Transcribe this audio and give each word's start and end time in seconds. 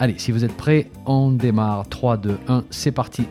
Allez, 0.00 0.14
si 0.18 0.30
vous 0.30 0.44
êtes 0.44 0.56
prêts, 0.56 0.90
on 1.06 1.32
démarre. 1.32 1.88
3, 1.88 2.18
2, 2.18 2.38
1, 2.46 2.64
c'est 2.70 2.92
parti. 2.92 3.24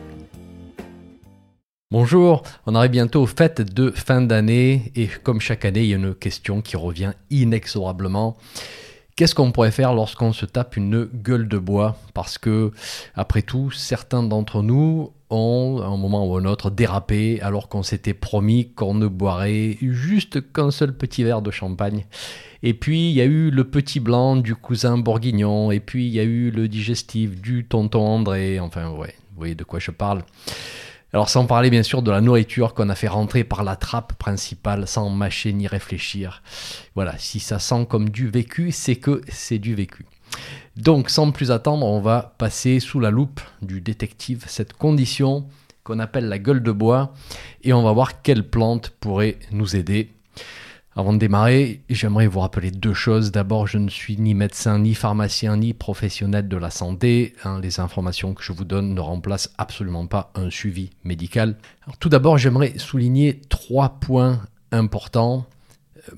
Bonjour, 1.90 2.42
on 2.66 2.74
arrive 2.74 2.90
bientôt 2.90 3.22
aux 3.22 3.26
fêtes 3.26 3.62
de 3.62 3.90
fin 3.90 4.20
d'année 4.20 4.92
et 4.94 5.06
comme 5.06 5.40
chaque 5.40 5.64
année, 5.64 5.84
il 5.84 5.88
y 5.88 5.94
a 5.94 5.96
une 5.96 6.14
question 6.14 6.60
qui 6.60 6.76
revient 6.76 7.12
inexorablement. 7.30 8.36
Qu'est-ce 9.18 9.34
qu'on 9.34 9.50
pourrait 9.50 9.72
faire 9.72 9.94
lorsqu'on 9.94 10.32
se 10.32 10.46
tape 10.46 10.76
une 10.76 11.06
gueule 11.12 11.48
de 11.48 11.58
bois? 11.58 11.96
Parce 12.14 12.38
que, 12.38 12.70
après 13.16 13.42
tout, 13.42 13.72
certains 13.72 14.22
d'entre 14.22 14.62
nous 14.62 15.10
ont, 15.28 15.80
à 15.82 15.86
un 15.86 15.96
moment 15.96 16.24
ou 16.24 16.36
un 16.36 16.44
autre, 16.44 16.70
dérapé 16.70 17.40
alors 17.42 17.68
qu'on 17.68 17.82
s'était 17.82 18.14
promis 18.14 18.70
qu'on 18.74 18.94
ne 18.94 19.08
boirait 19.08 19.76
juste 19.80 20.52
qu'un 20.52 20.70
seul 20.70 20.96
petit 20.96 21.24
verre 21.24 21.42
de 21.42 21.50
champagne. 21.50 22.06
Et 22.62 22.74
puis 22.74 23.10
il 23.10 23.16
y 23.16 23.20
a 23.20 23.24
eu 23.24 23.50
le 23.50 23.64
petit 23.64 23.98
blanc 23.98 24.36
du 24.36 24.54
cousin 24.54 24.96
bourguignon, 24.98 25.72
et 25.72 25.80
puis 25.80 26.06
il 26.06 26.12
y 26.12 26.20
a 26.20 26.24
eu 26.24 26.52
le 26.52 26.68
digestif 26.68 27.40
du 27.40 27.64
tonton 27.64 28.06
André, 28.06 28.60
enfin 28.60 28.90
ouais, 28.90 29.16
vous 29.32 29.38
voyez 29.38 29.56
de 29.56 29.64
quoi 29.64 29.80
je 29.80 29.90
parle. 29.90 30.22
Alors 31.12 31.30
sans 31.30 31.46
parler 31.46 31.70
bien 31.70 31.82
sûr 31.82 32.02
de 32.02 32.10
la 32.10 32.20
nourriture 32.20 32.74
qu'on 32.74 32.90
a 32.90 32.94
fait 32.94 33.08
rentrer 33.08 33.42
par 33.42 33.64
la 33.64 33.76
trappe 33.76 34.12
principale 34.14 34.86
sans 34.86 35.08
mâcher 35.08 35.54
ni 35.54 35.66
réfléchir. 35.66 36.42
Voilà, 36.94 37.16
si 37.16 37.40
ça 37.40 37.58
sent 37.58 37.86
comme 37.88 38.10
du 38.10 38.28
vécu, 38.28 38.72
c'est 38.72 38.96
que 38.96 39.22
c'est 39.28 39.58
du 39.58 39.74
vécu. 39.74 40.04
Donc 40.76 41.08
sans 41.08 41.30
plus 41.32 41.50
attendre, 41.50 41.86
on 41.86 42.00
va 42.00 42.34
passer 42.36 42.78
sous 42.78 43.00
la 43.00 43.10
loupe 43.10 43.40
du 43.62 43.80
détective 43.80 44.44
cette 44.46 44.74
condition 44.74 45.46
qu'on 45.82 45.98
appelle 45.98 46.28
la 46.28 46.38
gueule 46.38 46.62
de 46.62 46.72
bois 46.72 47.14
et 47.62 47.72
on 47.72 47.82
va 47.82 47.92
voir 47.92 48.20
quelle 48.20 48.46
plante 48.46 48.90
pourrait 48.90 49.38
nous 49.50 49.76
aider 49.76 50.12
avant 50.98 51.12
de 51.12 51.18
démarrer, 51.18 51.84
j'aimerais 51.88 52.26
vous 52.26 52.40
rappeler 52.40 52.72
deux 52.72 52.92
choses. 52.92 53.30
D'abord, 53.30 53.68
je 53.68 53.78
ne 53.78 53.88
suis 53.88 54.16
ni 54.16 54.34
médecin, 54.34 54.80
ni 54.80 54.94
pharmacien, 54.94 55.56
ni 55.56 55.72
professionnel 55.72 56.48
de 56.48 56.56
la 56.56 56.70
santé. 56.70 57.34
Hein, 57.44 57.60
les 57.62 57.78
informations 57.78 58.34
que 58.34 58.42
je 58.42 58.50
vous 58.50 58.64
donne 58.64 58.94
ne 58.94 59.00
remplacent 59.00 59.52
absolument 59.58 60.08
pas 60.08 60.32
un 60.34 60.50
suivi 60.50 60.90
médical. 61.04 61.54
tout 62.00 62.08
d'abord, 62.08 62.36
j'aimerais 62.36 62.76
souligner 62.78 63.40
trois 63.48 64.00
points 64.00 64.40
importants. 64.72 65.46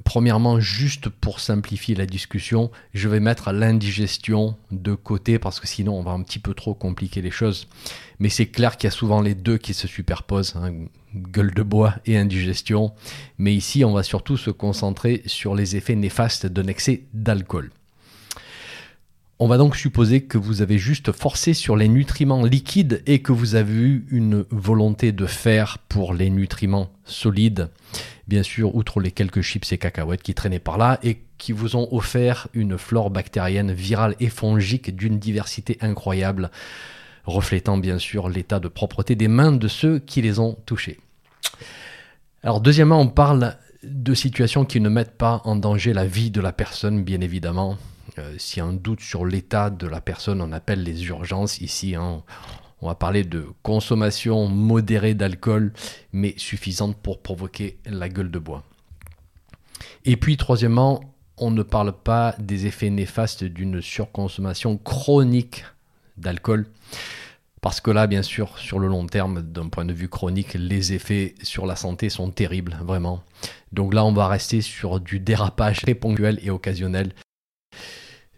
Premièrement, 0.05 0.61
juste 0.61 1.09
pour 1.09 1.41
simplifier 1.41 1.95
la 1.95 2.07
discussion, 2.07 2.71
je 2.95 3.09
vais 3.09 3.21
mettre 3.21 3.53
l'indigestion 3.53 4.57
de 4.71 4.95
côté 4.95 5.39
parce 5.39 5.61
que 5.61 5.67
sinon 5.67 5.99
on 5.99 6.03
va 6.03 6.13
un 6.13 6.23
petit 6.23 6.39
peu 6.39 6.55
trop 6.55 6.75
compliquer 6.75 7.23
les 7.23 7.31
choses. 7.31 7.69
Mais 8.19 8.29
c'est 8.29 8.47
clair 8.47 8.77
qu'il 8.77 8.89
y 8.89 8.93
a 8.93 8.97
souvent 8.97 9.21
les 9.21 9.35
deux 9.35 9.59
qui 9.59 9.75
se 9.75 9.87
superposent. 9.87 10.57
Hein 10.57 10.73
gueule 11.15 11.53
de 11.53 11.63
bois 11.63 11.95
et 12.07 12.17
indigestion, 12.17 12.93
mais 13.39 13.55
ici 13.55 13.85
on 13.85 13.93
va 13.93 14.03
surtout 14.03 14.37
se 14.37 14.51
concentrer 14.51 15.23
sur 15.27 15.55
les 15.55 15.77
effets 15.77 15.97
néfastes 15.97 16.47
d'un 16.47 16.67
excès 16.67 17.03
d'alcool. 17.15 17.71
On 19.43 19.47
va 19.47 19.57
donc 19.57 19.75
supposer 19.75 20.21
que 20.21 20.37
vous 20.37 20.61
avez 20.61 20.77
juste 20.77 21.13
forcé 21.13 21.55
sur 21.55 21.75
les 21.75 21.89
nutriments 21.89 22.45
liquides 22.45 23.03
et 23.07 23.23
que 23.23 23.33
vous 23.33 23.55
avez 23.55 23.73
eu 23.73 24.07
une 24.11 24.45
volonté 24.51 25.13
de 25.13 25.25
faire 25.25 25.79
pour 25.89 26.13
les 26.13 26.29
nutriments 26.29 26.91
solides, 27.07 27.71
bien 28.29 28.43
sûr, 28.43 28.75
outre 28.75 29.01
les 29.01 29.13
quelques 29.13 29.41
chips 29.41 29.73
et 29.73 29.79
cacahuètes 29.79 30.23
qui 30.23 30.35
traînaient 30.35 30.59
par 30.59 30.77
là 30.77 30.99
et 31.03 31.23
qui 31.39 31.53
vous 31.53 31.75
ont 31.75 31.89
offert 31.91 32.49
une 32.53 32.77
flore 32.77 33.09
bactérienne 33.09 33.73
virale 33.73 34.15
et 34.21 34.29
fongique 34.29 34.95
d'une 34.95 35.19
diversité 35.19 35.79
incroyable 35.81 36.51
reflétant 37.25 37.79
bien 37.79 37.99
sûr 37.99 38.29
l'état 38.29 38.61
de 38.61 38.69
propreté 38.69 39.15
des 39.15 39.29
mains 39.29 39.53
de 39.53 39.69
ceux 39.69 40.01
qui 40.01 40.21
les 40.21 40.39
ont 40.39 40.59
touchés. 40.67 41.01
Alors 42.43 42.61
deuxièmement, 42.61 43.01
on 43.01 43.09
parle 43.09 43.57
de 43.85 44.13
situations 44.13 44.67
qui 44.67 44.81
ne 44.81 44.91
mettent 44.91 45.17
pas 45.17 45.41
en 45.45 45.57
danger 45.57 45.95
la 45.95 46.05
vie 46.05 46.31
de 46.31 46.43
la 46.43 46.53
personne, 46.53 47.05
bien 47.05 47.23
évidemment. 47.23 47.79
Euh, 48.19 48.37
a 48.57 48.61
un 48.63 48.73
doute 48.73 49.01
sur 49.01 49.25
l'état 49.25 49.71
de 49.71 49.87
la 49.87 50.01
personne, 50.01 50.41
on 50.41 50.53
appelle 50.53 50.83
les 50.83 51.07
urgences. 51.07 51.61
Ici, 51.61 51.95
hein. 51.95 52.23
on 52.81 52.89
va 52.89 52.95
parler 52.95 53.25
de 53.25 53.47
consommation 53.63 54.47
modérée 54.49 55.15
d'alcool, 55.15 55.73
mais 56.13 56.35
suffisante 56.37 56.97
pour 56.97 57.21
provoquer 57.21 57.79
la 57.87 58.09
gueule 58.09 58.31
de 58.31 58.39
bois. 58.39 58.65
Et 60.05 60.17
puis, 60.17 60.37
troisièmement, 60.37 61.01
on 61.37 61.51
ne 61.51 61.63
parle 61.63 61.93
pas 61.93 62.35
des 62.39 62.67
effets 62.67 62.91
néfastes 62.91 63.45
d'une 63.45 63.81
surconsommation 63.81 64.77
chronique 64.77 65.65
d'alcool. 66.17 66.67
Parce 67.61 67.81
que 67.81 67.91
là, 67.91 68.07
bien 68.07 68.23
sûr, 68.23 68.59
sur 68.59 68.79
le 68.79 68.89
long 68.89 69.07
terme, 69.07 69.43
d'un 69.43 69.69
point 69.69 69.85
de 69.85 69.93
vue 69.93 70.09
chronique, 70.09 70.55
les 70.55 70.95
effets 70.95 71.35
sur 71.43 71.67
la 71.67 71.77
santé 71.77 72.09
sont 72.09 72.31
terribles, 72.31 72.79
vraiment. 72.83 73.23
Donc 73.73 73.93
là, 73.93 74.05
on 74.05 74.13
va 74.13 74.29
rester 74.29 74.63
sur 74.63 74.99
du 74.99 75.21
dérapage 75.21 75.81
très 75.81 75.95
ponctuel 75.95 76.39
et 76.43 76.51
occasionnel. 76.51 77.13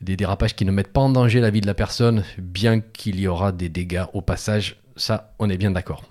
Des 0.02 0.16
dérapages 0.16 0.56
qui 0.56 0.64
ne 0.64 0.72
mettent 0.72 0.92
pas 0.92 1.00
en 1.00 1.10
danger 1.10 1.40
la 1.40 1.50
vie 1.50 1.60
de 1.60 1.66
la 1.66 1.74
personne, 1.74 2.24
bien 2.36 2.80
qu'il 2.80 3.20
y 3.20 3.28
aura 3.28 3.52
des 3.52 3.68
dégâts 3.68 4.04
au 4.14 4.20
passage. 4.20 4.80
Ça, 4.96 5.32
on 5.38 5.48
est 5.48 5.56
bien 5.56 5.70
d'accord. 5.70 6.02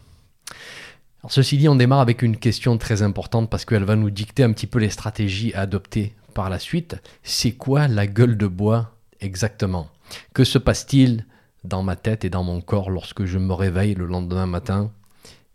ceci 1.28 1.58
dit, 1.58 1.68
on 1.68 1.76
démarre 1.76 2.00
avec 2.00 2.22
une 2.22 2.38
question 2.38 2.78
très 2.78 3.02
importante 3.02 3.50
parce 3.50 3.66
qu'elle 3.66 3.84
va 3.84 3.98
nous 3.98 4.10
dicter 4.10 4.44
un 4.44 4.54
petit 4.54 4.66
peu 4.66 4.80
les 4.80 4.90
stratégies 4.90 5.54
à 5.56 5.62
adopter 5.62 6.16
par 6.34 6.50
la 6.50 6.58
suite. 6.58 6.96
C'est 7.24 7.52
quoi 7.52 7.90
la 7.90 8.08
gueule 8.08 8.38
de 8.38 8.48
bois 8.48 8.96
exactement? 9.20 9.90
Que 10.34 10.46
se 10.46 10.58
passe-t-il 10.58 11.26
dans 11.66 11.84
ma 11.84 11.98
tête 11.98 12.24
et 12.24 12.30
dans 12.30 12.44
mon 12.44 12.62
corps 12.62 12.92
lorsque 12.92 13.26
je 13.26 13.38
me 13.38 13.54
réveille 13.54 13.96
le 13.96 14.06
lendemain 14.06 14.46
matin, 14.46 14.90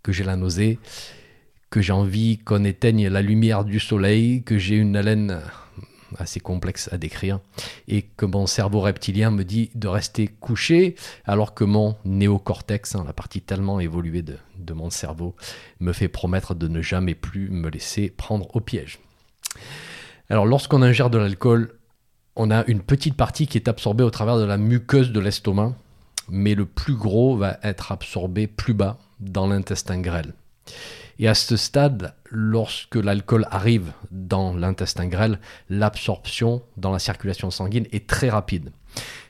que 0.02 0.12
j'ai 0.12 0.24
la 0.24 0.36
nausée, 0.36 0.78
que 1.70 1.80
j'ai 1.80 1.94
envie 1.94 2.36
qu'on 2.36 2.64
éteigne 2.64 3.08
la 3.08 3.22
lumière 3.22 3.64
du 3.64 3.80
soleil, 3.80 4.42
que 4.42 4.58
j'ai 4.58 4.76
une 4.76 4.94
haleine 4.94 5.40
assez 6.18 6.40
complexe 6.40 6.88
à 6.92 6.98
décrire, 6.98 7.40
et 7.88 8.02
que 8.02 8.26
mon 8.26 8.46
cerveau 8.46 8.80
reptilien 8.80 9.30
me 9.30 9.44
dit 9.44 9.70
de 9.74 9.88
rester 9.88 10.28
couché, 10.28 10.94
alors 11.24 11.54
que 11.54 11.64
mon 11.64 11.96
néocortex, 12.04 12.94
hein, 12.94 13.04
la 13.06 13.12
partie 13.12 13.40
tellement 13.40 13.80
évoluée 13.80 14.22
de, 14.22 14.36
de 14.58 14.72
mon 14.72 14.90
cerveau, 14.90 15.34
me 15.80 15.92
fait 15.92 16.08
promettre 16.08 16.54
de 16.54 16.68
ne 16.68 16.82
jamais 16.82 17.14
plus 17.14 17.50
me 17.50 17.68
laisser 17.68 18.10
prendre 18.10 18.54
au 18.54 18.60
piège. 18.60 18.98
Alors 20.28 20.46
lorsqu'on 20.46 20.82
ingère 20.82 21.10
de 21.10 21.18
l'alcool, 21.18 21.72
on 22.34 22.50
a 22.50 22.64
une 22.66 22.80
petite 22.80 23.16
partie 23.16 23.46
qui 23.46 23.56
est 23.56 23.68
absorbée 23.68 24.04
au 24.04 24.10
travers 24.10 24.38
de 24.38 24.44
la 24.44 24.58
muqueuse 24.58 25.12
de 25.12 25.20
l'estomac, 25.20 25.74
mais 26.28 26.54
le 26.54 26.66
plus 26.66 26.94
gros 26.94 27.36
va 27.36 27.58
être 27.62 27.92
absorbé 27.92 28.46
plus 28.46 28.74
bas 28.74 28.98
dans 29.20 29.46
l'intestin 29.46 30.00
grêle. 30.00 30.34
Et 31.18 31.28
à 31.28 31.34
ce 31.34 31.56
stade, 31.56 32.14
lorsque 32.30 32.96
l'alcool 32.96 33.46
arrive 33.50 33.92
dans 34.10 34.54
l'intestin 34.54 35.06
grêle, 35.06 35.40
l'absorption 35.70 36.62
dans 36.76 36.92
la 36.92 36.98
circulation 36.98 37.50
sanguine 37.50 37.86
est 37.92 38.06
très 38.06 38.28
rapide. 38.28 38.72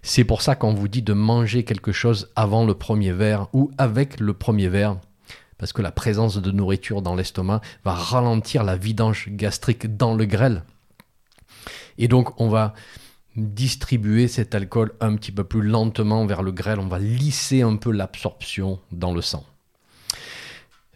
C'est 0.02 0.24
pour 0.24 0.42
ça 0.42 0.56
qu'on 0.56 0.74
vous 0.74 0.88
dit 0.88 1.02
de 1.02 1.12
manger 1.12 1.64
quelque 1.64 1.92
chose 1.92 2.30
avant 2.36 2.64
le 2.64 2.74
premier 2.74 3.12
verre 3.12 3.48
ou 3.52 3.70
avec 3.78 4.20
le 4.20 4.32
premier 4.34 4.68
verre, 4.68 4.98
parce 5.58 5.72
que 5.72 5.82
la 5.82 5.92
présence 5.92 6.36
de 6.36 6.50
nourriture 6.50 7.02
dans 7.02 7.14
l'estomac 7.14 7.60
va 7.84 7.92
ralentir 7.92 8.64
la 8.64 8.76
vidange 8.76 9.28
gastrique 9.30 9.96
dans 9.96 10.14
le 10.14 10.24
grêle. 10.24 10.64
Et 11.98 12.08
donc 12.08 12.40
on 12.40 12.48
va 12.48 12.74
distribuer 13.36 14.28
cet 14.28 14.54
alcool 14.54 14.92
un 15.00 15.14
petit 15.14 15.32
peu 15.32 15.44
plus 15.44 15.62
lentement 15.62 16.26
vers 16.26 16.42
le 16.42 16.52
grêle. 16.52 16.78
On 16.78 16.88
va 16.88 16.98
lisser 16.98 17.62
un 17.62 17.76
peu 17.76 17.90
l'absorption 17.90 18.80
dans 18.92 19.12
le 19.12 19.20
sang. 19.20 19.44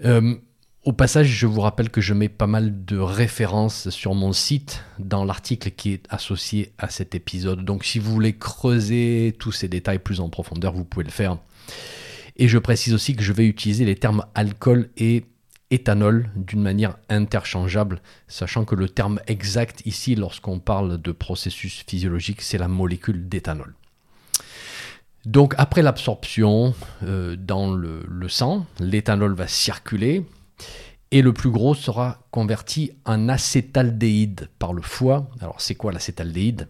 Euh, 0.04 0.36
au 0.84 0.92
passage, 0.92 1.26
je 1.26 1.46
vous 1.46 1.60
rappelle 1.60 1.90
que 1.90 2.00
je 2.00 2.14
mets 2.14 2.30
pas 2.30 2.46
mal 2.46 2.84
de 2.86 2.96
références 2.96 3.90
sur 3.90 4.14
mon 4.14 4.32
site 4.32 4.82
dans 4.98 5.24
l'article 5.24 5.70
qui 5.72 5.92
est 5.92 6.06
associé 6.08 6.72
à 6.78 6.88
cet 6.88 7.14
épisode. 7.14 7.64
Donc 7.64 7.84
si 7.84 7.98
vous 7.98 8.10
voulez 8.10 8.32
creuser 8.32 9.36
tous 9.38 9.52
ces 9.52 9.68
détails 9.68 9.98
plus 9.98 10.20
en 10.20 10.30
profondeur, 10.30 10.72
vous 10.72 10.84
pouvez 10.84 11.04
le 11.04 11.10
faire. 11.10 11.36
Et 12.36 12.48
je 12.48 12.56
précise 12.56 12.94
aussi 12.94 13.14
que 13.14 13.22
je 13.22 13.34
vais 13.34 13.46
utiliser 13.46 13.84
les 13.84 13.96
termes 13.96 14.24
alcool 14.34 14.88
et 14.96 15.26
éthanol 15.70 16.30
d'une 16.34 16.62
manière 16.62 16.96
interchangeable, 17.10 18.00
sachant 18.26 18.64
que 18.64 18.74
le 18.74 18.88
terme 18.88 19.20
exact 19.26 19.82
ici, 19.84 20.14
lorsqu'on 20.14 20.58
parle 20.58 21.00
de 21.00 21.12
processus 21.12 21.84
physiologique, 21.86 22.40
c'est 22.40 22.58
la 22.58 22.68
molécule 22.68 23.28
d'éthanol. 23.28 23.74
Donc 25.26 25.54
après 25.58 25.82
l'absorption 25.82 26.74
euh, 27.02 27.36
dans 27.36 27.70
le, 27.70 28.02
le 28.08 28.28
sang, 28.30 28.64
l'éthanol 28.78 29.34
va 29.34 29.46
circuler 29.46 30.24
et 31.10 31.22
le 31.22 31.32
plus 31.32 31.50
gros 31.50 31.74
sera 31.74 32.22
converti 32.30 32.92
en 33.04 33.28
acétaldéhyde 33.28 34.48
par 34.58 34.72
le 34.72 34.82
foie. 34.82 35.28
Alors 35.40 35.60
c'est 35.60 35.74
quoi 35.74 35.92
l'acétaldéhyde? 35.92 36.68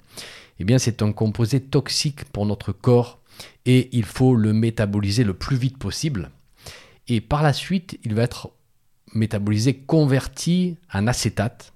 Eh 0.58 0.64
bien 0.64 0.78
c'est 0.78 1.02
un 1.02 1.12
composé 1.12 1.60
toxique 1.60 2.24
pour 2.26 2.46
notre 2.46 2.72
corps 2.72 3.18
et 3.66 3.88
il 3.92 4.04
faut 4.04 4.34
le 4.34 4.52
métaboliser 4.52 5.24
le 5.24 5.34
plus 5.34 5.56
vite 5.56 5.78
possible. 5.78 6.30
Et 7.08 7.20
par 7.20 7.42
la 7.42 7.52
suite, 7.52 7.98
il 8.04 8.14
va 8.14 8.22
être 8.22 8.50
métabolisé, 9.14 9.74
converti 9.74 10.76
en 10.92 11.06
acétate. 11.06 11.72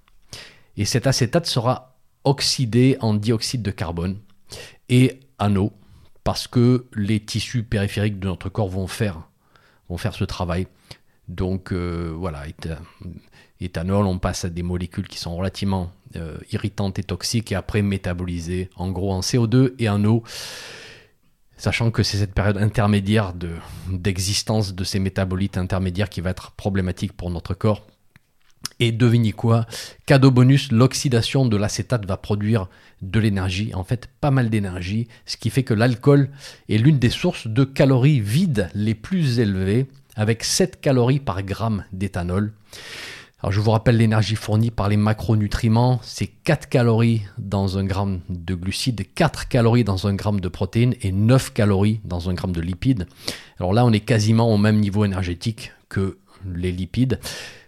Et 0.77 0.85
cet 0.85 1.07
acétate 1.07 1.47
sera 1.47 1.97
oxydé 2.25 2.97
en 3.01 3.15
dioxyde 3.15 3.63
de 3.63 3.71
carbone 3.71 4.19
et 4.89 5.21
en 5.39 5.57
eau, 5.57 5.73
parce 6.23 6.47
que 6.47 6.87
les 6.95 7.21
tissus 7.21 7.65
périphériques 7.65 8.19
de 8.19 8.29
notre 8.29 8.49
corps 8.49 8.69
vont 8.69 8.87
faire, 8.87 9.29
vont 9.89 9.99
faire 9.99 10.15
ce 10.15 10.25
travail. 10.25 10.67
Donc 11.29 11.73
euh, 11.73 12.13
voilà, 12.17 12.45
éthanol, 13.61 14.07
on 14.07 14.19
passe 14.19 14.45
à 14.45 14.51
des 14.51 14.63
molécules 14.63 15.09
qui 15.09 15.19
sont 15.19 15.37
relativement 15.37 15.91
euh, 16.17 16.37
irritantes 16.53 16.99
et 16.99 17.03
toxiques 17.03 17.53
et 17.53 17.55
après 17.55 17.83
métabolisées 17.83 18.71
en 18.77 18.91
gros 18.91 19.13
en 19.13 19.21
CO2 19.21 19.75
et 19.79 19.89
en 19.89 20.05
eau. 20.05 20.23
Sachant 21.57 21.91
que 21.91 22.03
c'est 22.03 22.19
cette 22.19 22.35
période 22.35 22.59
intermédiaire 22.59 23.33
d'existence 23.89 24.75
de, 24.75 24.85
ces 24.85 24.99
métabolites 24.99 25.57
intermédiaires 25.57 26.11
qui 26.11 26.21
va 26.21 26.31
être 26.31 26.51
problématique 26.53 27.13
pour 27.13 27.31
notre 27.31 27.55
corps. 27.55 27.87
Et 28.81 28.93
devinez 28.93 29.33
quoi 29.33 29.67
Cadeau 30.05 30.31
bonus, 30.31 30.73
l'oxydation 30.73 31.47
de 31.47 31.57
l'acétate 31.57 32.07
va 32.07 32.17
produire 32.17 32.69
de 33.03 33.21
l'énergie, 33.21 33.73
en 33.75 33.85
fait 33.85 34.09
pas 34.21 34.31
mal 34.31 34.51
d'énergie, 34.51 35.07
ce 35.27 35.37
qui 35.37 35.49
fait 35.49 35.63
que 35.63 35.75
l'alcool 35.75 36.31
est 36.69 36.79
l'une 36.79 36.99
des 36.99 37.11
sources 37.11 37.47
de 37.47 37.65
calories 37.65 38.21
vides 38.21 38.69
les 38.75 38.95
plus 38.95 39.39
élevées, 39.39 39.87
avec 40.17 40.45
7 40.45 40.81
calories 40.81 41.21
par 41.21 41.43
gramme 41.43 41.85
d'éthanol. 41.93 42.53
Je 43.51 43.61
vous 43.61 43.73
rappelle 43.73 43.99
l'énergie 43.99 44.37
fournie 44.37 44.71
par 44.71 44.89
les 44.89 44.97
macronutriments, 44.97 46.01
c'est 46.03 46.27
4 46.27 46.69
calories 46.69 47.23
dans 47.37 47.77
un 47.77 47.85
gramme 47.85 48.21
de 48.31 48.55
glucides, 48.55 49.05
4 49.15 49.49
calories 49.49 49.85
dans 49.85 50.07
un 50.07 50.15
gramme 50.15 50.41
de 50.41 50.49
protéines 50.49 50.95
et 51.03 51.13
9 51.13 51.53
calories 51.53 52.01
dans 52.05 52.31
un 52.31 52.35
gramme 52.35 52.53
de 52.53 52.63
lipides. 52.63 53.07
Alors 53.59 53.75
là, 53.75 53.85
on 53.85 53.93
est 53.93 54.01
quasiment 54.01 54.53
au 54.53 54.57
même 54.57 54.81
niveau 54.81 55.05
énergétique 55.05 55.73
que 55.91 56.19
les 56.55 56.73
lipides, 56.73 57.21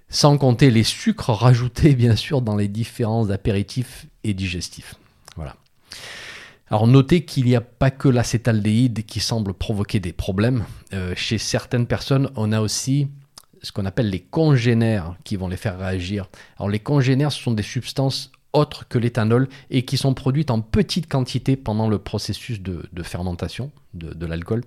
sans 0.08 0.38
compter 0.38 0.70
les 0.70 0.82
sucres 0.82 1.30
rajoutés 1.30 1.94
bien 1.96 2.16
sûr 2.16 2.40
dans 2.40 2.56
les 2.56 2.68
différents 2.68 3.28
apéritifs 3.30 4.06
et 4.24 4.32
digestifs. 4.32 4.94
Voilà. 5.36 5.56
Alors 6.68 6.86
notez 6.86 7.24
qu'il 7.24 7.44
n'y 7.44 7.54
a 7.54 7.60
pas 7.60 7.90
que 7.90 8.08
l'acétaldéhyde 8.08 9.04
qui 9.04 9.20
semble 9.20 9.54
provoquer 9.54 10.00
des 10.00 10.12
problèmes. 10.12 10.64
Euh, 10.92 11.14
chez 11.14 11.38
certaines 11.38 11.86
personnes, 11.86 12.30
on 12.34 12.50
a 12.52 12.60
aussi 12.60 13.08
ce 13.62 13.72
qu'on 13.72 13.86
appelle 13.86 14.10
les 14.10 14.20
congénères 14.20 15.16
qui 15.24 15.36
vont 15.36 15.48
les 15.48 15.56
faire 15.56 15.78
réagir. 15.78 16.28
Alors 16.58 16.68
les 16.68 16.80
congénères, 16.80 17.32
ce 17.32 17.42
sont 17.42 17.52
des 17.52 17.62
substances 17.62 18.32
autres 18.52 18.88
que 18.88 18.98
l'éthanol 18.98 19.48
et 19.70 19.84
qui 19.84 19.96
sont 19.96 20.14
produites 20.14 20.50
en 20.50 20.60
petite 20.60 21.08
quantité 21.08 21.56
pendant 21.56 21.88
le 21.88 21.98
processus 21.98 22.60
de, 22.60 23.02
fermentation 23.02 23.70
de, 23.94 24.26
l'alcool. 24.26 24.64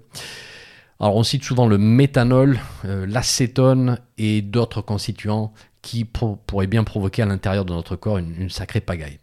Alors 1.00 1.16
on 1.16 1.24
cite 1.24 1.44
souvent 1.44 1.68
le 1.68 1.78
méthanol, 1.78 2.60
euh, 2.86 3.06
l'acétone 3.08 4.00
et 4.18 4.42
d'autres 4.42 4.82
constituants 4.82 5.54
qui 5.82 6.06
pourraient 6.06 6.68
bien 6.68 6.84
provoquer 6.84 7.24
à 7.24 7.26
l'intérieur 7.26 7.66
de 7.66 7.74
notre 7.74 7.96
corps 7.96 8.18
une, 8.18 8.50
sacrée 8.50 8.82
pagaille. 8.82 9.20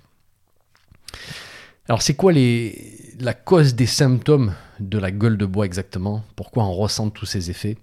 Alors 1.88 2.02
c'est 2.02 2.14
quoi 2.14 2.32
la 2.32 3.34
cause 3.34 3.76
des 3.76 3.86
symptômes 3.86 4.54
de 4.80 4.98
la 4.98 5.12
gueule 5.12 5.38
de 5.38 5.46
bois 5.46 5.66
exactement? 5.66 6.24
Pourquoi 6.34 6.64
on 6.64 6.72
ressent 6.72 7.10
tous 7.10 7.26
ces 7.26 7.48
effets? 7.50 7.76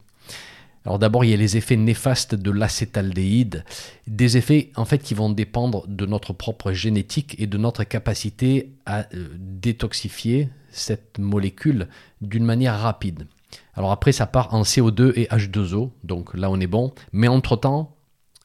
Alors 0.85 0.99
d'abord, 0.99 1.23
il 1.23 1.31
y 1.31 1.33
a 1.33 1.37
les 1.37 1.55
effets 1.55 1.77
néfastes 1.77 2.35
de 2.35 2.51
l'acétaldéhyde, 2.51 3.63
des 4.05 4.35
effets 4.35 4.71
en 4.75 4.83
fait 4.83 4.97
qui 4.97 5.13
vont 5.13 5.29
dépendre 5.29 5.87
de 5.87 6.05
notre 6.05 6.33
propre 6.33 6.73
génétique 6.73 7.35
et 7.39 7.47
de 7.47 7.57
notre 7.57 7.85
capacité 7.85 8.73
à 8.85 9.05
euh, 9.13 9.29
détoxifier 9.37 10.49
cette 10.69 11.19
molécule 11.19 11.87
d'une 12.19 12.43
manière 12.43 12.77
rapide. 12.77 13.27
Alors 13.75 13.93
après, 13.93 14.11
ça 14.11 14.25
part 14.25 14.53
en 14.53 14.63
CO2 14.63 15.13
et 15.15 15.27
H2O, 15.27 15.91
donc 16.03 16.33
là 16.33 16.51
on 16.51 16.59
est 16.59 16.67
bon, 16.67 16.93
mais 17.13 17.29
entre-temps, 17.29 17.95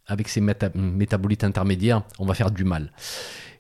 avec 0.07 0.29
ces 0.29 0.41
métabolites 0.41 1.43
intermédiaires, 1.43 2.03
on 2.21 2.27
va 2.27 2.35
faire 2.35 2.53
du 2.53 2.63
mal. 2.63 2.93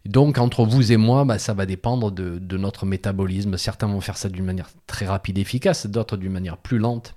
Donc 0.08 0.38
entre 0.38 0.64
vous 0.64 0.90
et 0.90 0.96
moi, 0.96 1.26
bah, 1.26 1.38
ça 1.38 1.52
va 1.52 1.66
dépendre 1.66 2.10
de, 2.10 2.56
notre 2.56 2.86
métabolisme. 2.86 3.58
Certains 3.58 3.88
vont 3.88 4.00
faire 4.00 4.16
ça 4.16 4.30
d'une 4.30 4.46
manière 4.46 4.70
très 4.86 5.06
rapide 5.06 5.36
et 5.36 5.42
efficace, 5.42 5.86
d'autres 5.86 6.16
d'une 6.16 6.32
manière 6.32 6.56
plus 6.56 6.78
lente. 6.78 7.14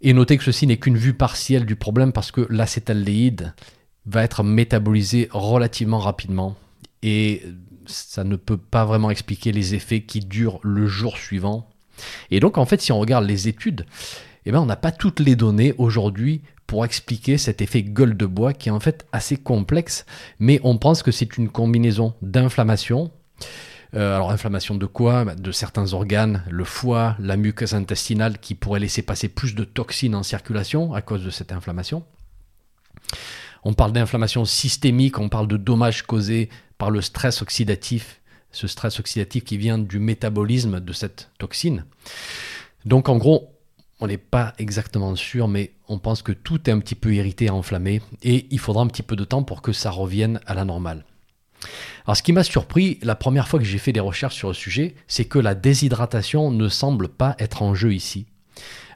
Et 0.00 0.14
notez 0.14 0.38
que 0.38 0.44
ceci 0.44 0.66
n'est 0.66 0.78
qu'une 0.78 0.96
vue 0.96 1.12
partielle 1.12 1.66
du 1.66 1.76
problème 1.76 2.12
parce 2.12 2.32
que 2.32 2.46
l'acétaldéhyde 2.48 3.52
va 4.06 4.24
être 4.24 4.42
métabolisé 4.42 5.28
relativement 5.32 5.98
rapidement 5.98 6.56
et 7.02 7.42
ça 7.84 8.24
ne 8.24 8.36
peut 8.36 8.56
pas 8.56 8.86
vraiment 8.86 9.10
expliquer 9.10 9.52
les 9.52 9.74
effets 9.74 10.00
qui 10.00 10.20
durent 10.20 10.60
le 10.62 10.86
jour 10.86 11.18
suivant. 11.18 11.68
Et 12.30 12.40
donc 12.40 12.56
en 12.56 12.64
fait 12.64 12.80
si 12.80 12.90
on 12.92 12.98
regarde 12.98 13.26
les 13.26 13.48
études, 13.48 13.84
eh 14.46 14.52
ben, 14.52 14.60
on 14.60 14.66
n'a 14.66 14.76
pas 14.76 14.92
toutes 14.92 15.20
les 15.20 15.36
données 15.36 15.74
aujourd'hui 15.76 16.40
pour 16.70 16.84
expliquer 16.84 17.36
cet 17.36 17.62
effet 17.62 17.82
gueule 17.82 18.16
de 18.16 18.26
bois 18.26 18.52
qui 18.52 18.68
est 18.68 18.72
en 18.72 18.78
fait 18.78 19.04
assez 19.10 19.36
complexe, 19.36 20.06
mais 20.38 20.60
on 20.62 20.78
pense 20.78 21.02
que 21.02 21.10
c'est 21.10 21.36
une 21.36 21.48
combinaison 21.48 22.14
d'inflammation, 22.22 23.10
euh, 23.96 24.14
alors 24.14 24.30
inflammation 24.30 24.76
de 24.76 24.86
quoi? 24.86 25.24
Bah, 25.24 25.34
De 25.34 25.50
certains 25.50 25.94
organes, 25.94 26.44
le 26.48 26.62
foie, 26.62 27.16
la 27.18 27.36
muqueuse 27.36 27.74
intestinale 27.74 28.38
qui 28.38 28.54
pourrait 28.54 28.78
laisser 28.78 29.02
passer 29.02 29.26
plus 29.26 29.56
de 29.56 29.64
toxines 29.64 30.14
en 30.14 30.22
circulation 30.22 30.94
à 30.94 31.02
cause 31.02 31.24
de 31.24 31.30
cette 31.30 31.50
inflammation. 31.50 32.04
On 33.64 33.74
parle 33.74 33.90
d'inflammation 33.90 34.44
systémique, 34.44 35.18
on 35.18 35.28
parle 35.28 35.48
de 35.48 35.56
dommages 35.56 36.02
causés 36.02 36.50
par 36.78 36.92
le 36.92 37.00
stress 37.00 37.42
oxydatif, 37.42 38.20
ce 38.52 38.68
stress 38.68 39.00
oxydatif 39.00 39.42
qui 39.42 39.56
vient 39.56 39.78
du 39.78 39.98
métabolisme 39.98 40.78
de 40.78 40.92
cette 40.92 41.30
toxine. 41.36 41.84
Donc 42.84 43.08
en 43.08 43.16
gros, 43.16 43.49
on 44.00 44.06
n'est 44.06 44.16
pas 44.18 44.54
exactement 44.58 45.14
sûr, 45.16 45.48
mais 45.48 45.72
on 45.88 45.98
pense 45.98 46.22
que 46.22 46.32
tout 46.32 46.68
est 46.68 46.72
un 46.72 46.78
petit 46.78 46.94
peu 46.94 47.14
irrité 47.14 47.50
enflammé, 47.50 48.00
et 48.22 48.46
il 48.50 48.58
faudra 48.58 48.82
un 48.82 48.86
petit 48.86 49.02
peu 49.02 49.16
de 49.16 49.24
temps 49.24 49.42
pour 49.42 49.62
que 49.62 49.72
ça 49.72 49.90
revienne 49.90 50.40
à 50.46 50.54
la 50.54 50.64
normale. 50.64 51.04
Alors 52.06 52.16
ce 52.16 52.22
qui 52.22 52.32
m'a 52.32 52.42
surpris 52.42 52.98
la 53.02 53.14
première 53.14 53.48
fois 53.48 53.58
que 53.58 53.66
j'ai 53.66 53.78
fait 53.78 53.92
des 53.92 54.00
recherches 54.00 54.36
sur 54.36 54.48
le 54.48 54.54
sujet, 54.54 54.94
c'est 55.06 55.26
que 55.26 55.38
la 55.38 55.54
déshydratation 55.54 56.50
ne 56.50 56.68
semble 56.68 57.08
pas 57.08 57.36
être 57.38 57.62
en 57.62 57.74
jeu 57.74 57.92
ici. 57.92 58.26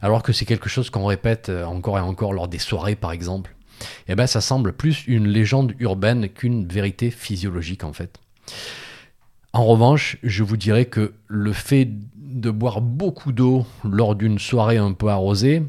Alors 0.00 0.22
que 0.22 0.32
c'est 0.32 0.46
quelque 0.46 0.68
chose 0.68 0.90
qu'on 0.90 1.06
répète 1.06 1.48
euh, 1.48 1.64
encore 1.64 1.98
et 1.98 2.02
encore 2.02 2.32
lors 2.32 2.48
des 2.48 2.58
soirées 2.58 2.96
par 2.96 3.12
exemple. 3.12 3.54
Eh 4.08 4.14
bien 4.14 4.26
ça 4.26 4.40
semble 4.40 4.72
plus 4.72 5.06
une 5.06 5.28
légende 5.28 5.74
urbaine 5.78 6.28
qu'une 6.28 6.66
vérité 6.66 7.10
physiologique 7.10 7.84
en 7.84 7.92
fait. 7.92 8.18
En 9.52 9.64
revanche, 9.66 10.16
je 10.22 10.42
vous 10.42 10.56
dirais 10.56 10.86
que 10.86 11.14
le 11.28 11.52
fait 11.52 11.88
de 12.34 12.50
boire 12.50 12.80
beaucoup 12.80 13.32
d'eau 13.32 13.64
lors 13.84 14.16
d'une 14.16 14.38
soirée 14.38 14.76
un 14.76 14.92
peu 14.92 15.08
arrosée, 15.08 15.62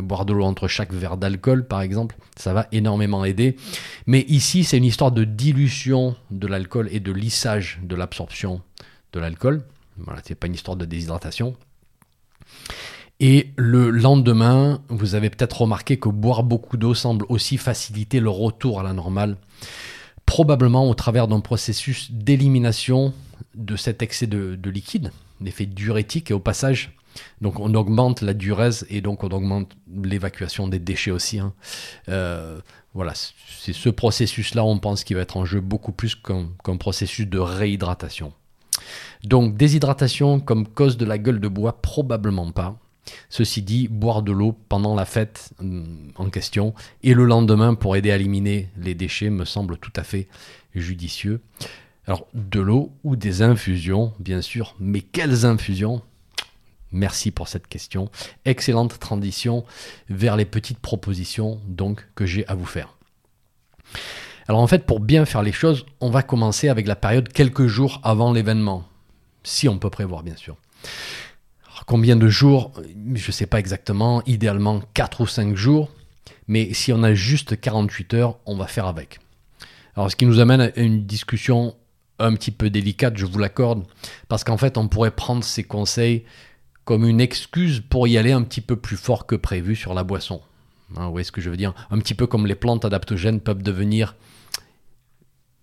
boire 0.00 0.24
de 0.24 0.32
l'eau 0.32 0.44
entre 0.44 0.68
chaque 0.68 0.92
verre 0.92 1.16
d'alcool 1.16 1.66
par 1.66 1.80
exemple, 1.80 2.16
ça 2.36 2.52
va 2.52 2.68
énormément 2.70 3.24
aider. 3.24 3.56
Mais 4.06 4.20
ici, 4.28 4.62
c'est 4.62 4.76
une 4.76 4.84
histoire 4.84 5.10
de 5.10 5.24
dilution 5.24 6.14
de 6.30 6.46
l'alcool 6.46 6.88
et 6.92 7.00
de 7.00 7.12
lissage 7.12 7.80
de 7.82 7.96
l'absorption 7.96 8.60
de 9.12 9.20
l'alcool. 9.20 9.64
Voilà, 9.96 10.20
c'est 10.24 10.34
pas 10.34 10.46
une 10.46 10.54
histoire 10.54 10.76
de 10.76 10.84
déshydratation. 10.84 11.56
Et 13.18 13.52
le 13.56 13.90
lendemain, 13.90 14.82
vous 14.88 15.14
avez 15.14 15.30
peut-être 15.30 15.62
remarqué 15.62 15.98
que 15.98 16.08
boire 16.08 16.42
beaucoup 16.42 16.76
d'eau 16.76 16.92
semble 16.92 17.24
aussi 17.28 17.56
faciliter 17.56 18.20
le 18.20 18.30
retour 18.30 18.80
à 18.80 18.82
la 18.82 18.92
normale, 18.92 19.36
probablement 20.26 20.88
au 20.90 20.94
travers 20.94 21.28
d'un 21.28 21.40
processus 21.40 22.10
d'élimination 22.10 23.14
de 23.54 23.76
cet 23.76 24.02
excès 24.02 24.26
de, 24.26 24.56
de 24.56 24.70
liquide, 24.70 25.12
l'effet 25.42 25.66
diurétique, 25.66 26.30
et 26.30 26.34
au 26.34 26.40
passage, 26.40 26.96
donc 27.40 27.60
on 27.60 27.74
augmente 27.74 28.22
la 28.22 28.34
durée 28.34 28.70
et 28.88 29.00
donc 29.00 29.24
on 29.24 29.28
augmente 29.28 29.72
l'évacuation 29.92 30.68
des 30.68 30.78
déchets 30.78 31.10
aussi. 31.10 31.38
Hein. 31.38 31.52
Euh, 32.08 32.60
voilà, 32.94 33.12
c'est 33.14 33.72
ce 33.72 33.88
processus-là, 33.88 34.64
on 34.64 34.78
pense 34.78 35.04
qu'il 35.04 35.16
va 35.16 35.22
être 35.22 35.36
en 35.36 35.44
jeu 35.44 35.60
beaucoup 35.60 35.92
plus 35.92 36.14
qu'un 36.14 36.76
processus 36.76 37.26
de 37.26 37.38
réhydratation. 37.38 38.32
Donc 39.24 39.56
déshydratation 39.56 40.40
comme 40.40 40.66
cause 40.66 40.96
de 40.96 41.04
la 41.04 41.18
gueule 41.18 41.40
de 41.40 41.48
bois, 41.48 41.80
probablement 41.80 42.50
pas. 42.52 42.78
Ceci 43.28 43.62
dit, 43.62 43.88
boire 43.88 44.22
de 44.22 44.30
l'eau 44.30 44.56
pendant 44.68 44.94
la 44.94 45.04
fête 45.04 45.50
hum, 45.58 46.12
en 46.16 46.30
question 46.30 46.72
et 47.02 47.14
le 47.14 47.24
lendemain 47.24 47.74
pour 47.74 47.96
aider 47.96 48.12
à 48.12 48.16
éliminer 48.16 48.68
les 48.76 48.94
déchets 48.94 49.30
me 49.30 49.44
semble 49.44 49.76
tout 49.78 49.92
à 49.96 50.04
fait 50.04 50.28
judicieux. 50.74 51.40
Alors 52.06 52.26
de 52.34 52.60
l'eau 52.60 52.92
ou 53.04 53.16
des 53.16 53.42
infusions, 53.42 54.12
bien 54.18 54.42
sûr, 54.42 54.74
mais 54.80 55.00
quelles 55.00 55.44
infusions? 55.44 56.02
Merci 56.90 57.30
pour 57.30 57.48
cette 57.48 57.68
question. 57.68 58.10
Excellente 58.44 58.98
transition 58.98 59.64
vers 60.08 60.36
les 60.36 60.44
petites 60.44 60.78
propositions 60.78 61.60
donc 61.66 62.06
que 62.14 62.26
j'ai 62.26 62.46
à 62.48 62.54
vous 62.54 62.66
faire. 62.66 62.96
Alors 64.48 64.60
en 64.60 64.66
fait, 64.66 64.84
pour 64.84 65.00
bien 65.00 65.24
faire 65.24 65.42
les 65.42 65.52
choses, 65.52 65.86
on 66.00 66.10
va 66.10 66.22
commencer 66.22 66.68
avec 66.68 66.86
la 66.86 66.96
période 66.96 67.28
quelques 67.28 67.66
jours 67.66 68.00
avant 68.02 68.32
l'événement, 68.32 68.84
si 69.44 69.68
on 69.68 69.78
peut 69.78 69.90
prévoir 69.90 70.22
bien 70.22 70.36
sûr. 70.36 70.56
combien 71.86 72.16
de 72.16 72.28
jours? 72.28 72.72
Je 73.14 73.26
ne 73.26 73.32
sais 73.32 73.46
pas 73.46 73.60
exactement, 73.60 74.22
idéalement 74.26 74.82
4 74.94 75.20
ou 75.22 75.26
5 75.26 75.54
jours, 75.54 75.90
mais 76.48 76.74
si 76.74 76.92
on 76.92 77.02
a 77.02 77.14
juste 77.14 77.60
48 77.60 78.14
heures, 78.14 78.38
on 78.44 78.56
va 78.56 78.66
faire 78.66 78.86
avec. 78.86 79.20
Alors 79.94 80.10
ce 80.10 80.16
qui 80.16 80.26
nous 80.26 80.40
amène 80.40 80.60
à 80.60 80.76
une 80.76 81.06
discussion 81.06 81.76
un 82.18 82.34
petit 82.34 82.50
peu 82.50 82.70
délicate, 82.70 83.16
je 83.16 83.26
vous 83.26 83.38
l'accorde, 83.38 83.84
parce 84.28 84.44
qu'en 84.44 84.56
fait, 84.56 84.76
on 84.78 84.88
pourrait 84.88 85.10
prendre 85.10 85.44
ces 85.44 85.64
conseils 85.64 86.24
comme 86.84 87.06
une 87.06 87.20
excuse 87.20 87.80
pour 87.80 88.08
y 88.08 88.18
aller 88.18 88.32
un 88.32 88.42
petit 88.42 88.60
peu 88.60 88.76
plus 88.76 88.96
fort 88.96 89.26
que 89.26 89.34
prévu 89.34 89.76
sur 89.76 89.94
la 89.94 90.04
boisson. 90.04 90.40
Hein, 90.96 91.06
vous 91.06 91.12
voyez 91.12 91.24
ce 91.24 91.32
que 91.32 91.40
je 91.40 91.50
veux 91.50 91.56
dire? 91.56 91.74
Un 91.90 91.98
petit 91.98 92.14
peu 92.14 92.26
comme 92.26 92.46
les 92.46 92.54
plantes 92.54 92.84
adaptogènes 92.84 93.40
peuvent 93.40 93.62
devenir 93.62 94.16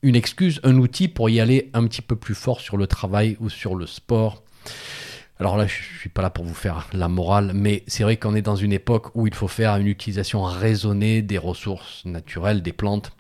une 0.01 0.15
excuse, 0.15 0.61
un 0.63 0.77
outil 0.77 1.07
pour 1.07 1.29
y 1.29 1.39
aller 1.39 1.69
un 1.73 1.85
petit 1.85 2.01
peu 2.01 2.15
plus 2.15 2.35
fort 2.35 2.61
sur 2.61 2.77
le 2.77 2.87
travail 2.87 3.35
ou 3.39 3.49
sur 3.49 3.75
le 3.75 3.85
sport. 3.85 4.43
Alors 5.39 5.57
là, 5.57 5.67
je 5.67 5.77
ne 5.77 5.99
suis 5.99 6.09
pas 6.09 6.21
là 6.21 6.29
pour 6.29 6.45
vous 6.45 6.53
faire 6.53 6.87
la 6.93 7.07
morale, 7.07 7.51
mais 7.53 7.83
c'est 7.87 8.03
vrai 8.03 8.17
qu'on 8.17 8.35
est 8.35 8.41
dans 8.41 8.55
une 8.55 8.73
époque 8.73 9.15
où 9.15 9.27
il 9.27 9.33
faut 9.33 9.47
faire 9.47 9.75
une 9.77 9.87
utilisation 9.87 10.43
raisonnée 10.43 11.21
des 11.21 11.37
ressources 11.37 12.03
naturelles, 12.05 12.61
des 12.61 12.73
plantes. 12.73 13.11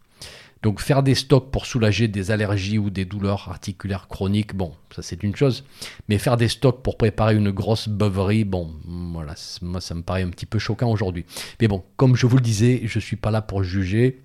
Donc 0.61 0.81
faire 0.81 1.03
des 1.03 1.15
stocks 1.15 1.51
pour 1.51 1.65
soulager 1.65 2.09
des 2.09 2.31
allergies 2.31 2.77
ou 2.77 2.89
des 2.89 3.05
douleurs 3.05 3.47
articulaires 3.49 4.09
chroniques, 4.09 4.53
bon, 4.53 4.73
ça 4.93 5.01
c'est 5.01 5.23
une 5.23 5.35
chose. 5.35 5.63
Mais 6.09 6.17
faire 6.17 6.35
des 6.35 6.49
stocks 6.49 6.83
pour 6.83 6.97
préparer 6.97 7.35
une 7.35 7.51
grosse 7.51 7.87
beuverie, 7.87 8.43
bon, 8.43 8.73
voilà, 9.13 9.35
moi 9.61 9.79
ça 9.79 9.95
me 9.95 10.01
paraît 10.01 10.23
un 10.23 10.29
petit 10.29 10.45
peu 10.45 10.59
choquant 10.59 10.91
aujourd'hui. 10.91 11.25
Mais 11.61 11.69
bon, 11.69 11.83
comme 11.95 12.17
je 12.17 12.27
vous 12.27 12.35
le 12.35 12.43
disais, 12.43 12.81
je 12.83 12.97
ne 12.97 13.01
suis 13.01 13.15
pas 13.15 13.31
là 13.31 13.41
pour 13.41 13.63
juger. 13.63 14.21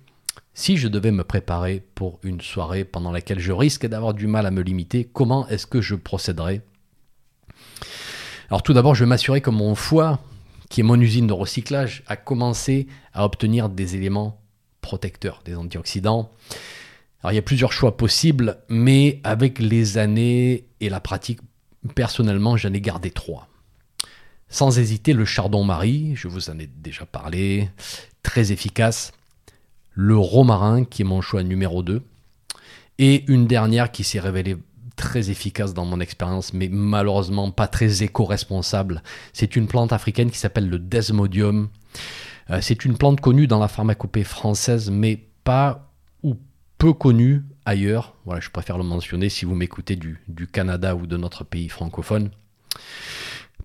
Si 0.53 0.75
je 0.77 0.89
devais 0.89 1.11
me 1.11 1.23
préparer 1.23 1.83
pour 1.95 2.19
une 2.23 2.41
soirée 2.41 2.83
pendant 2.83 3.11
laquelle 3.11 3.39
je 3.39 3.51
risque 3.53 3.85
d'avoir 3.85 4.13
du 4.13 4.27
mal 4.27 4.45
à 4.45 4.51
me 4.51 4.61
limiter, 4.61 5.05
comment 5.05 5.47
est-ce 5.47 5.67
que 5.67 5.81
je 5.81 5.95
procéderais? 5.95 6.61
Alors 8.49 8.61
tout 8.61 8.73
d'abord, 8.73 8.93
je 8.93 9.03
vais 9.03 9.09
m'assurer 9.09 9.41
que 9.41 9.49
mon 9.49 9.73
foie, 9.73 10.19
qui 10.69 10.81
est 10.81 10.83
mon 10.83 10.99
usine 10.99 11.27
de 11.27 11.33
recyclage, 11.33 12.03
a 12.07 12.15
commencé 12.15 12.87
à 13.13 13.25
obtenir 13.25 13.69
des 13.69 13.95
éléments 13.95 14.41
protecteurs, 14.85 15.41
des 15.43 15.55
antioxydants. 15.55 16.31
Alors 17.21 17.31
il 17.31 17.35
y 17.35 17.39
a 17.39 17.41
plusieurs 17.41 17.73
choix 17.73 17.97
possibles, 17.97 18.59
mais 18.69 19.19
avec 19.23 19.57
les 19.57 19.97
années 19.97 20.65
et 20.79 20.89
la 20.89 20.99
pratique, 20.99 21.39
personnellement, 21.95 22.55
j'en 22.55 22.71
ai 22.71 22.81
gardé 22.81 23.09
trois. 23.09 23.47
Sans 24.47 24.77
hésiter, 24.77 25.13
le 25.13 25.25
chardon-marie, 25.25 26.15
je 26.15 26.27
vous 26.27 26.51
en 26.51 26.59
ai 26.59 26.67
déjà 26.67 27.07
parlé, 27.07 27.69
très 28.21 28.51
efficace. 28.51 29.11
Le 29.93 30.15
romarin, 30.15 30.85
qui 30.85 31.01
est 31.01 31.05
mon 31.05 31.21
choix 31.21 31.41
numéro 31.41 31.81
2. 31.81 32.03
Et 32.99 33.25
une 33.27 33.47
dernière 33.47 33.91
qui 33.91 34.03
s'est 34.03 34.19
révélée 34.19 34.57
très 34.95 35.31
efficace 35.31 35.73
dans 35.73 35.85
mon 35.85 35.99
expérience, 35.99 36.53
mais 36.53 36.69
malheureusement 36.69 37.49
pas 37.49 37.67
très 37.67 38.03
éco-responsable. 38.03 39.01
C'est 39.33 39.55
une 39.55 39.67
plante 39.67 39.93
africaine 39.93 40.29
qui 40.29 40.37
s'appelle 40.37 40.69
le 40.69 40.77
Desmodium. 40.77 41.69
Euh, 42.49 42.59
c'est 42.61 42.85
une 42.85 42.97
plante 42.97 43.21
connue 43.21 43.47
dans 43.47 43.59
la 43.59 43.67
pharmacopée 43.67 44.23
française, 44.23 44.89
mais 44.91 45.19
pas 45.43 45.91
ou 46.23 46.35
peu 46.77 46.93
connue 46.93 47.43
ailleurs. 47.65 48.15
Voilà, 48.25 48.41
je 48.41 48.49
préfère 48.49 48.77
le 48.77 48.83
mentionner 48.83 49.29
si 49.29 49.45
vous 49.45 49.55
m'écoutez 49.55 49.95
du, 49.95 50.19
Canada 50.51 50.95
ou 50.95 51.07
de 51.07 51.17
notre 51.17 51.43
pays 51.43 51.69
francophone. 51.69 52.29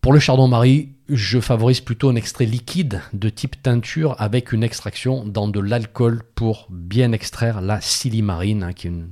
Pour 0.00 0.12
le 0.14 0.18
chardon-marie, 0.18 0.92
je 1.10 1.40
favorise 1.40 1.80
plutôt 1.80 2.08
un 2.08 2.14
extrait 2.14 2.46
liquide 2.46 3.02
de 3.12 3.28
type 3.28 3.62
teinture 3.62 4.14
avec 4.18 4.52
une 4.52 4.62
extraction 4.62 5.26
dans 5.26 5.48
de 5.48 5.60
l'alcool 5.60 6.22
pour 6.34 6.68
bien 6.70 7.12
extraire 7.12 7.60
la 7.60 7.80
silimarine, 7.82 8.62
hein, 8.62 8.72
qui 8.72 8.86
est 8.86 8.90
une 8.90 9.10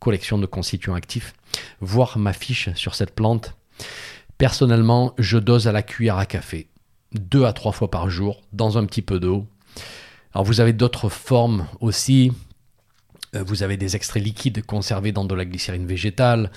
collection 0.00 0.38
de 0.38 0.46
constituants 0.46 0.94
actifs, 0.94 1.32
voir 1.80 2.18
ma 2.18 2.32
fiche 2.32 2.68
sur 2.74 2.94
cette 2.94 3.14
plante. 3.14 3.56
Personnellement, 4.36 5.14
je 5.18 5.38
dose 5.38 5.66
à 5.66 5.72
la 5.72 5.82
cuillère 5.82 6.18
à 6.18 6.26
café, 6.26 6.67
deux 7.12 7.44
à 7.44 7.52
trois 7.52 7.72
fois 7.72 7.90
par 7.90 8.10
jour, 8.10 8.42
dans 8.52 8.78
un 8.78 8.84
petit 8.84 9.02
peu 9.02 9.20
d'eau. 9.20 9.46
Alors 10.32 10.44
vous 10.44 10.60
avez 10.60 10.72
d'autres 10.72 11.08
formes 11.08 11.66
aussi. 11.80 12.32
Euh, 13.34 13.42
vous 13.42 13.62
avez 13.62 13.76
des 13.76 13.96
extraits 13.96 14.22
liquides 14.22 14.64
conservés 14.64 15.12
dans 15.12 15.24
de 15.24 15.34
la 15.34 15.44
glycérine 15.44 15.86
végétale 15.86 16.50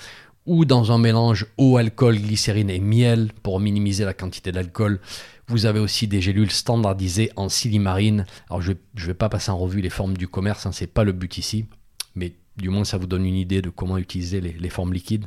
ou 0.44 0.64
dans 0.64 0.90
un 0.90 0.98
mélange 0.98 1.46
eau, 1.56 1.76
alcool, 1.76 2.18
glycérine 2.18 2.70
et 2.70 2.80
miel 2.80 3.30
pour 3.42 3.60
minimiser 3.60 4.04
la 4.04 4.14
quantité 4.14 4.50
d'alcool. 4.52 5.00
Vous 5.46 5.66
avez 5.66 5.78
aussi 5.78 6.08
des 6.08 6.20
gélules 6.20 6.50
standardisées 6.50 7.30
en 7.36 7.48
silimarine. 7.48 8.26
Alors 8.48 8.62
je 8.62 8.72
ne 8.72 9.06
vais, 9.06 9.14
pas 9.14 9.28
passer 9.28 9.50
en 9.50 9.58
revue 9.58 9.80
les 9.80 9.90
formes 9.90 10.16
du 10.16 10.28
commerce, 10.28 10.66
hein, 10.66 10.72
ce 10.72 10.82
n'est 10.82 10.88
pas 10.88 11.04
le 11.04 11.12
but 11.12 11.38
ici, 11.38 11.66
mais 12.14 12.34
du 12.56 12.68
moins, 12.68 12.84
ça 12.84 12.98
vous 12.98 13.06
donne 13.06 13.24
une 13.24 13.36
idée 13.36 13.62
de 13.62 13.70
comment 13.70 13.98
utiliser 13.98 14.40
les, 14.40 14.68
formes 14.68 14.92
liquides. 14.92 15.26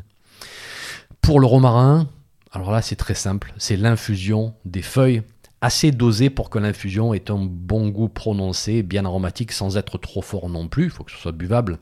Pour 1.22 1.40
le 1.40 1.48
romarin, 1.48 2.08
alors 2.56 2.72
là, 2.72 2.82
c'est 2.82 2.96
très 2.96 3.16
simple. 3.16 3.54
C'est 3.58 3.76
l'infusion 3.76 4.54
des 4.64 4.82
feuilles 4.82 5.24
assez 5.62 5.92
dosée 5.92 6.30
pour 6.30 6.50
que 6.50 6.60
l'infusion 6.60 7.14
ait 7.14 7.32
un 7.32 7.44
bon 7.44 7.90
goût 7.90 8.08
prononcé, 8.08 8.84
bien 8.84 9.06
aromatique, 9.06 9.52
sans 9.52 9.78
être 9.78 9.98
trop 9.98 10.22
fort 10.22 10.50
non 10.50 10.68
plus. 10.68 10.86
Il 10.86 10.90
faut 10.90 11.04
que 11.04 11.12
ce 11.12 11.18
soit 11.18 11.32
buvable. 11.32 11.80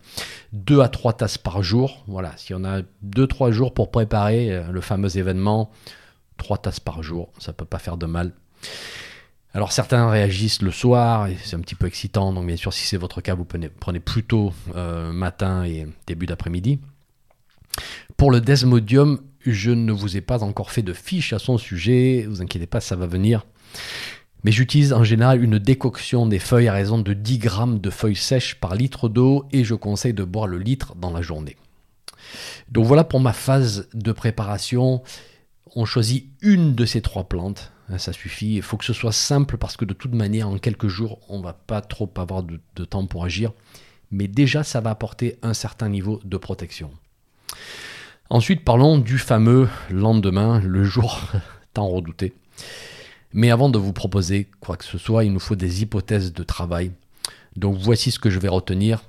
2 0.53 0.81
à 0.81 0.89
3 0.89 1.13
tasses 1.13 1.37
par 1.37 1.61
jour. 1.63 2.03
Voilà, 2.07 2.33
si 2.37 2.53
on 2.53 2.63
a 2.63 2.81
2-3 3.05 3.51
jours 3.51 3.73
pour 3.73 3.91
préparer 3.91 4.51
euh, 4.51 4.71
le 4.71 4.81
fameux 4.81 5.17
événement, 5.17 5.69
3 6.37 6.59
tasses 6.59 6.79
par 6.79 7.03
jour, 7.03 7.31
ça 7.39 7.51
ne 7.51 7.55
peut 7.55 7.65
pas 7.65 7.79
faire 7.79 7.97
de 7.97 8.05
mal. 8.05 8.31
Alors 9.53 9.71
certains 9.71 10.09
réagissent 10.09 10.63
le 10.63 10.71
soir, 10.71 11.27
c'est 11.43 11.55
un 11.55 11.59
petit 11.59 11.75
peu 11.75 11.85
excitant, 11.85 12.33
donc 12.33 12.47
bien 12.47 12.55
sûr 12.55 12.73
si 12.73 12.87
c'est 12.87 12.97
votre 12.97 13.21
cas, 13.21 13.35
vous 13.35 13.45
prenez, 13.45 13.99
plutôt 13.99 14.51
euh, 14.75 15.11
matin 15.11 15.63
et 15.63 15.85
début 16.07 16.25
d'après-midi. 16.25 16.79
Pour 18.17 18.31
le 18.31 18.41
desmodium, 18.41 19.19
je 19.45 19.71
ne 19.71 19.91
vous 19.91 20.17
ai 20.17 20.21
pas 20.21 20.43
encore 20.43 20.71
fait 20.71 20.81
de 20.81 20.93
fiche 20.93 21.33
à 21.33 21.39
son 21.39 21.57
sujet, 21.57 22.25
vous 22.27 22.41
inquiétez 22.41 22.67
pas, 22.67 22.81
ça 22.81 22.95
va 22.95 23.07
venir. 23.07 23.45
Mais 24.43 24.51
j'utilise 24.51 24.93
en 24.93 25.03
général 25.03 25.43
une 25.43 25.57
décoction 25.57 26.27
des 26.27 26.39
feuilles 26.39 26.67
à 26.67 26.73
raison 26.73 26.99
de 26.99 27.13
10 27.13 27.37
grammes 27.37 27.79
de 27.79 27.89
feuilles 27.89 28.15
sèches 28.15 28.55
par 28.55 28.75
litre 28.75 29.07
d'eau 29.07 29.45
et 29.51 29.63
je 29.63 29.75
conseille 29.75 30.13
de 30.13 30.23
boire 30.23 30.47
le 30.47 30.57
litre 30.57 30.95
dans 30.95 31.11
la 31.11 31.21
journée. 31.21 31.55
Donc 32.69 32.85
voilà 32.85 33.03
pour 33.03 33.19
ma 33.19 33.33
phase 33.33 33.87
de 33.93 34.11
préparation. 34.11 35.01
On 35.75 35.85
choisit 35.85 36.27
une 36.41 36.75
de 36.75 36.85
ces 36.85 37.01
trois 37.01 37.29
plantes 37.29 37.73
Hein, 37.89 37.97
ça 37.97 38.13
suffit. 38.13 38.55
Il 38.55 38.61
faut 38.61 38.77
que 38.77 38.85
ce 38.85 38.93
soit 38.93 39.11
simple 39.11 39.57
parce 39.57 39.77
que 39.77 39.85
de 39.85 39.93
toute 39.93 40.13
manière, 40.13 40.49
en 40.49 40.57
quelques 40.57 40.87
jours, 40.87 41.19
on 41.29 41.41
va 41.41 41.53
pas 41.53 41.81
trop 41.81 42.11
avoir 42.17 42.43
de, 42.43 42.85
temps 42.85 43.05
pour 43.05 43.25
agir. 43.25 43.51
Mais 44.11 44.27
déjà, 44.27 44.63
ça 44.63 44.81
va 44.81 44.91
apporter 44.91 45.37
un 45.41 45.53
certain 45.53 45.89
niveau 45.89 46.19
de 46.23 46.37
protection. 46.37 46.91
Ensuite, 48.29 48.63
parlons 48.63 48.97
du 48.97 49.17
fameux 49.17 49.69
lendemain, 49.89 50.59
le 50.59 50.83
jour 50.83 51.21
tant 51.73 51.87
redouté. 51.87 52.33
Mais 53.33 53.51
avant 53.51 53.69
de 53.69 53.77
vous 53.77 53.93
proposer 53.93 54.47
quoi 54.59 54.77
que 54.77 54.85
ce 54.85 54.97
soit, 54.97 55.23
il 55.23 55.33
nous 55.33 55.39
faut 55.39 55.55
des 55.55 55.81
hypothèses 55.81 56.33
de 56.33 56.43
travail. 56.43 56.91
Donc 57.55 57.77
voici 57.77 58.11
ce 58.11 58.19
que 58.19 58.29
je 58.29 58.39
vais 58.39 58.47
retenir. 58.47 59.03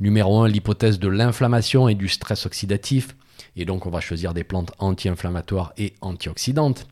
Numéro 0.00 0.40
1, 0.40 0.48
l'hypothèse 0.48 0.98
de 0.98 1.08
l'inflammation 1.08 1.88
et 1.88 1.94
du 1.94 2.08
stress 2.08 2.46
oxydatif. 2.46 3.16
Et 3.56 3.64
donc 3.64 3.86
on 3.86 3.90
va 3.90 4.00
choisir 4.00 4.34
des 4.34 4.44
plantes 4.44 4.72
anti-inflammatoires 4.78 5.72
et 5.78 5.94
antioxydantes 6.00 6.86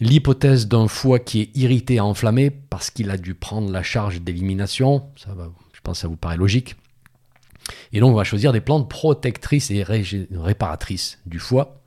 l'hypothèse 0.00 0.68
d'un 0.68 0.88
foie 0.88 1.18
qui 1.18 1.40
est 1.40 1.56
irrité 1.56 1.94
et 1.94 2.00
enflammé 2.00 2.50
parce 2.50 2.90
qu'il 2.90 3.10
a 3.10 3.16
dû 3.16 3.34
prendre 3.34 3.70
la 3.70 3.82
charge 3.82 4.20
d'élimination, 4.20 5.04
ça 5.16 5.34
va, 5.34 5.50
je 5.72 5.80
pense 5.82 5.98
que 5.98 6.02
ça 6.02 6.08
vous 6.08 6.16
paraît 6.16 6.36
logique. 6.36 6.76
Et 7.92 8.00
donc 8.00 8.12
on 8.12 8.16
va 8.16 8.24
choisir 8.24 8.52
des 8.52 8.60
plantes 8.60 8.88
protectrices 8.88 9.70
et 9.70 9.82
réparatrices 9.82 11.18
du 11.26 11.38
foie. 11.38 11.80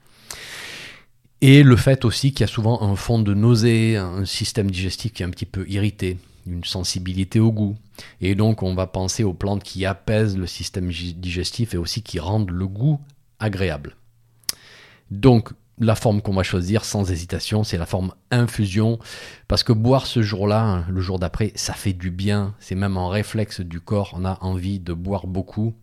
Et 1.42 1.64
le 1.64 1.76
fait 1.76 2.06
aussi 2.06 2.32
qu'il 2.32 2.42
y 2.42 2.44
a 2.44 2.48
souvent 2.48 2.84
un 2.84 2.96
fond 2.96 3.20
de 3.20 3.34
nausée, 3.34 3.98
un 3.98 4.26
système 4.26 4.70
digestif 4.70 5.12
qui 5.14 5.24
est 5.24 5.26
un 5.26 5.32
petit 5.32 5.48
peu 5.48 5.68
irrité, 5.68 6.18
une 6.46 6.64
sensibilité 6.64 7.40
au 7.40 7.52
goût. 7.52 7.76
Et 8.22 8.36
donc 8.36 8.62
on 8.62 8.76
va 8.76 8.86
penser 8.86 9.24
aux 9.24 9.34
plantes 9.34 9.64
qui 9.64 9.86
apaisent 9.86 10.38
le 10.38 10.46
système 10.46 10.90
digestif 10.90 11.74
et 11.74 11.78
aussi 11.78 12.04
qui 12.04 12.20
rendent 12.20 12.52
le 12.52 12.68
goût 12.68 13.00
agréable. 13.40 13.96
Donc 15.10 15.52
la 15.80 15.96
forme 15.96 16.22
qu'on 16.22 16.34
va 16.34 16.44
choisir 16.44 16.86
sans 16.86 17.10
hésitation, 17.12 17.63
c'est 17.63 17.78
la 17.78 17.86
forme 17.86 18.13
infusion, 18.30 19.00
parce 19.48 19.63
que 19.63 19.74
boire 19.74 20.06
ce 20.06 20.22
jour-là, 20.22 20.63
hein, 20.63 20.86
le 20.90 21.01
jour 21.01 21.20
d'après, 21.20 21.51
ça 21.56 21.74
fait 21.74 21.94
du 21.94 22.12
bien, 22.12 22.54
c'est 22.60 22.75
même 22.75 22.98
un 22.98 23.10
réflexe 23.10 23.62
du 23.62 23.80
corps, 23.80 24.12
on 24.16 24.25
a 24.25 24.38
envie 24.42 24.80
de 24.80 24.94
boire 24.94 25.28
beaucoup. 25.28 25.74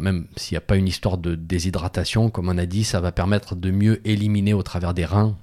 même 0.00 0.26
s'il 0.36 0.54
n'y 0.54 0.58
a 0.58 0.62
pas 0.62 0.76
une 0.76 0.88
histoire 0.88 1.18
de 1.18 1.34
déshydratation, 1.34 2.30
comme 2.30 2.48
on 2.48 2.58
a 2.58 2.66
dit, 2.66 2.84
ça 2.84 3.00
va 3.00 3.12
permettre 3.12 3.54
de 3.56 3.70
mieux 3.70 4.06
éliminer 4.06 4.52
au 4.52 4.62
travers 4.62 4.92
des 4.92 5.06
reins. 5.06 5.36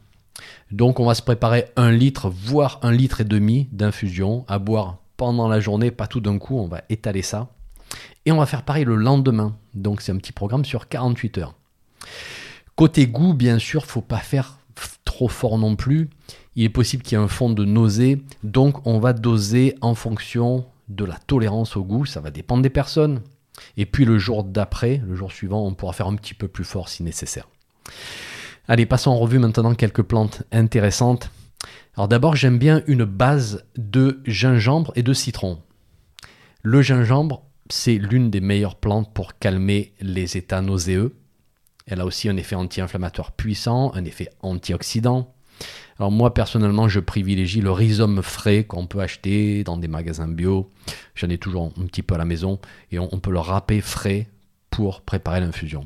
Donc 0.72 1.00
on 1.00 1.06
va 1.06 1.16
se 1.16 1.22
préparer 1.22 1.66
un 1.76 1.92
litre, 1.92 2.30
voire 2.30 2.80
un 2.84 2.92
litre 2.92 3.22
et 3.22 3.26
demi 3.26 3.70
d'infusion 3.72 4.46
à 4.48 4.60
boire 4.60 4.98
pendant 5.18 5.48
la 5.48 5.60
journée, 5.60 5.92
pas 5.92 6.08
tout 6.08 6.20
d'un 6.20 6.38
coup, 6.38 6.58
on 6.58 6.68
va 6.68 6.82
étaler 6.90 7.22
ça. 7.22 7.48
Et 8.26 8.32
on 8.32 8.38
va 8.38 8.46
faire 8.46 8.64
pareil 8.64 8.86
le 8.86 8.96
lendemain. 8.96 9.56
Donc 9.74 10.02
c'est 10.02 10.12
un 10.12 10.18
petit 10.18 10.32
programme 10.32 10.66
sur 10.66 10.88
48 10.88 11.38
heures. 11.38 11.54
Côté 12.76 13.08
goût, 13.08 13.34
bien 13.34 13.58
sûr, 13.58 13.86
faut 13.86 14.02
pas 14.02 14.20
faire 14.20 14.60
trop 15.06 15.30
fort 15.30 15.58
non 15.58 15.78
plus. 15.78 16.10
Il 16.56 16.66
est 16.66 16.70
possible 16.70 17.04
qu'il 17.04 17.18
y 17.18 17.22
ait 17.22 17.24
un 17.24 17.30
fond 17.30 17.50
de 17.50 17.64
nausée, 17.64 18.22
donc 18.44 18.86
on 18.86 19.00
va 19.00 19.14
doser 19.14 19.76
en 19.80 19.96
fonction 19.96 20.66
de 20.90 21.06
la 21.06 21.16
tolérance 21.16 21.78
au 21.78 21.84
goût. 21.84 22.06
Ça 22.06 22.20
va 22.20 22.32
dépendre 22.32 22.64
des 22.64 22.70
personnes. 22.70 23.22
Et 23.78 23.86
puis 23.86 24.04
le 24.04 24.18
jour 24.18 24.44
d'après, 24.44 25.02
le 25.08 25.16
jour 25.16 25.32
suivant, 25.32 25.66
on 25.66 25.74
pourra 25.74 25.94
faire 25.94 26.08
un 26.08 26.16
petit 26.16 26.34
peu 26.34 26.50
plus 26.50 26.66
fort 26.66 26.90
si 26.90 27.04
nécessaire. 27.04 27.48
Allez, 28.68 28.86
passons 28.86 29.12
en 29.12 29.18
revue 29.20 29.40
maintenant 29.40 29.74
quelques 29.74 30.02
plantes 30.02 30.44
intéressantes. 30.52 31.32
Alors 31.96 32.10
d'abord, 32.10 32.36
j'aime 32.36 32.58
bien 32.58 32.84
une 32.88 33.06
base 33.06 33.64
de 33.78 34.22
gingembre 34.26 34.92
et 34.96 35.04
de 35.04 35.14
citron. 35.14 35.62
Le 36.62 36.82
gingembre, 36.82 37.44
c'est 37.70 37.96
l'une 37.98 38.30
des 38.30 38.42
meilleures 38.42 38.76
plantes 38.76 39.14
pour 39.14 39.38
calmer 39.38 39.94
les 40.02 40.36
états 40.36 40.62
nauséeux. 40.62 41.16
Elle 41.88 42.02
a 42.02 42.06
aussi 42.06 42.30
un 42.30 42.38
effet 42.38 42.56
anti-inflammatoire 42.56 43.32
puissant, 43.32 43.94
un 43.94 44.06
effet 44.06 44.30
antioxydant. 44.42 45.36
Alors 46.00 46.12
moi 46.12 46.34
personnellement, 46.34 46.88
je 46.88 47.00
privilégie 47.00 47.62
le 47.62 47.72
rhizome 47.72 48.22
frais 48.24 48.64
qu'on 48.64 48.88
peut 48.88 49.00
acheter 49.00 49.64
dans 49.64 49.78
des 49.78 49.88
magasins 49.88 50.28
bio. 50.28 50.72
J'en 51.14 51.30
ai 51.30 51.38
toujours 51.38 51.72
un 51.80 51.86
petit 51.86 52.02
peu 52.02 52.16
à 52.16 52.18
la 52.18 52.26
maison 52.26 52.60
et 52.92 52.98
on, 52.98 53.20
peut 53.20 53.32
le 53.32 53.40
râper 53.40 53.82
frais 53.82 54.28
pour 54.72 55.02
préparer 55.02 55.40
l'infusion. 55.40 55.86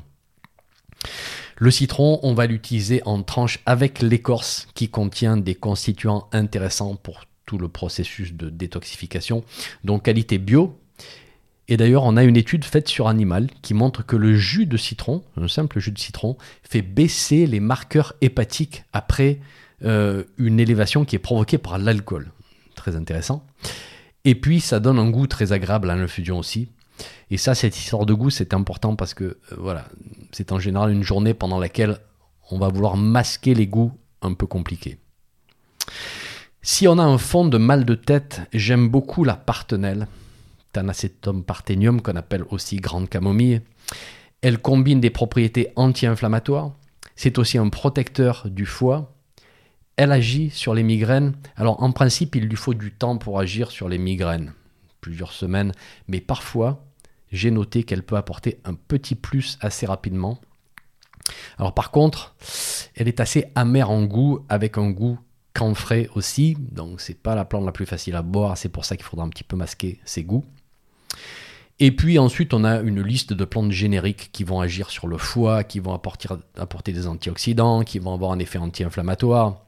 Le 1.58 1.70
citron, 1.70 2.18
on 2.22 2.32
va 2.32 2.46
l'utiliser 2.46 3.02
en 3.04 3.22
tranche 3.22 3.60
avec 3.66 4.00
l'écorce 4.00 4.68
qui 4.74 4.88
contient 4.88 5.36
des 5.36 5.54
constituants 5.54 6.28
intéressants 6.32 6.96
pour 6.96 7.24
tout 7.44 7.58
le 7.58 7.68
processus 7.68 8.32
de 8.32 8.48
détoxification. 8.48 9.44
Donc 9.84 10.04
qualité 10.04 10.38
bio, 10.38 10.79
et 11.70 11.76
d'ailleurs, 11.76 12.02
on 12.02 12.16
a 12.16 12.24
une 12.24 12.36
étude 12.36 12.64
faite 12.64 12.88
sur 12.88 13.06
animal 13.06 13.46
qui 13.62 13.74
montre 13.74 14.04
que 14.04 14.16
le 14.16 14.34
jus 14.34 14.66
de 14.66 14.76
citron, 14.76 15.22
un 15.36 15.46
simple 15.46 15.78
jus 15.78 15.92
de 15.92 16.00
citron, 16.00 16.36
fait 16.64 16.82
baisser 16.82 17.46
les 17.46 17.60
marqueurs 17.60 18.14
hépatiques 18.20 18.82
après 18.92 19.38
euh, 19.84 20.24
une 20.36 20.58
élévation 20.58 21.04
qui 21.04 21.14
est 21.14 21.20
provoquée 21.20 21.58
par 21.58 21.78
l'alcool. 21.78 22.32
Très 22.74 22.96
intéressant. 22.96 23.46
Et 24.24 24.34
puis, 24.34 24.60
ça 24.60 24.80
donne 24.80 24.98
un 24.98 25.08
goût 25.10 25.28
très 25.28 25.52
agréable 25.52 25.88
à 25.90 25.94
l'infusion 25.94 26.40
aussi. 26.40 26.68
Et 27.30 27.36
ça, 27.36 27.54
cette 27.54 27.78
histoire 27.78 28.04
de 28.04 28.14
goût, 28.14 28.30
c'est 28.30 28.52
important 28.52 28.96
parce 28.96 29.14
que, 29.14 29.24
euh, 29.24 29.36
voilà, 29.56 29.86
c'est 30.32 30.50
en 30.50 30.58
général 30.58 30.90
une 30.90 31.04
journée 31.04 31.34
pendant 31.34 31.60
laquelle 31.60 31.98
on 32.50 32.58
va 32.58 32.66
vouloir 32.66 32.96
masquer 32.96 33.54
les 33.54 33.68
goûts 33.68 33.92
un 34.22 34.34
peu 34.34 34.48
compliqués. 34.48 34.98
Si 36.62 36.88
on 36.88 36.98
a 36.98 37.04
un 37.04 37.16
fond 37.16 37.44
de 37.44 37.58
mal 37.58 37.84
de 37.84 37.94
tête, 37.94 38.42
j'aime 38.52 38.88
beaucoup 38.88 39.22
la 39.22 39.36
partenelle 39.36 40.08
Tanacetum 40.72 41.44
parthenium, 41.44 42.00
qu'on 42.00 42.16
appelle 42.16 42.44
aussi 42.50 42.76
grande 42.76 43.08
camomille. 43.08 43.62
Elle 44.42 44.58
combine 44.58 45.00
des 45.00 45.10
propriétés 45.10 45.72
anti-inflammatoires. 45.76 46.72
C'est 47.16 47.38
aussi 47.38 47.58
un 47.58 47.68
protecteur 47.68 48.46
du 48.48 48.66
foie. 48.66 49.12
Elle 49.96 50.12
agit 50.12 50.50
sur 50.50 50.74
les 50.74 50.82
migraines. 50.82 51.34
Alors 51.56 51.82
en 51.82 51.92
principe, 51.92 52.34
il 52.36 52.44
lui 52.44 52.56
faut 52.56 52.74
du 52.74 52.92
temps 52.92 53.18
pour 53.18 53.38
agir 53.38 53.70
sur 53.70 53.88
les 53.88 53.98
migraines, 53.98 54.54
plusieurs 55.00 55.32
semaines, 55.32 55.72
mais 56.08 56.20
parfois, 56.20 56.86
j'ai 57.30 57.50
noté 57.50 57.82
qu'elle 57.84 58.02
peut 58.02 58.16
apporter 58.16 58.60
un 58.64 58.74
petit 58.74 59.14
plus 59.14 59.58
assez 59.60 59.84
rapidement. 59.84 60.40
Alors 61.58 61.74
par 61.74 61.90
contre, 61.90 62.34
elle 62.94 63.08
est 63.08 63.20
assez 63.20 63.46
amère 63.54 63.90
en 63.90 64.04
goût, 64.04 64.44
avec 64.48 64.78
un 64.78 64.90
goût 64.90 65.18
camphré 65.52 66.08
aussi, 66.14 66.56
donc 66.58 67.00
c'est 67.00 67.20
pas 67.20 67.34
la 67.34 67.44
plante 67.44 67.66
la 67.66 67.72
plus 67.72 67.86
facile 67.86 68.16
à 68.16 68.22
boire, 68.22 68.56
c'est 68.56 68.68
pour 68.68 68.84
ça 68.84 68.96
qu'il 68.96 69.04
faudra 69.04 69.26
un 69.26 69.28
petit 69.28 69.44
peu 69.44 69.56
masquer 69.56 70.00
ses 70.04 70.22
goûts. 70.22 70.44
Et 71.82 71.92
puis 71.92 72.18
ensuite, 72.18 72.52
on 72.52 72.64
a 72.64 72.80
une 72.80 73.00
liste 73.02 73.32
de 73.32 73.44
plantes 73.46 73.72
génériques 73.72 74.28
qui 74.32 74.44
vont 74.44 74.60
agir 74.60 74.90
sur 74.90 75.06
le 75.06 75.16
foie, 75.16 75.64
qui 75.64 75.80
vont 75.80 75.94
apporter, 75.94 76.92
des 76.92 77.06
antioxydants, 77.06 77.84
qui 77.84 77.98
vont 77.98 78.12
avoir 78.12 78.32
un 78.32 78.38
effet 78.38 78.58
anti-inflammatoire. 78.58 79.62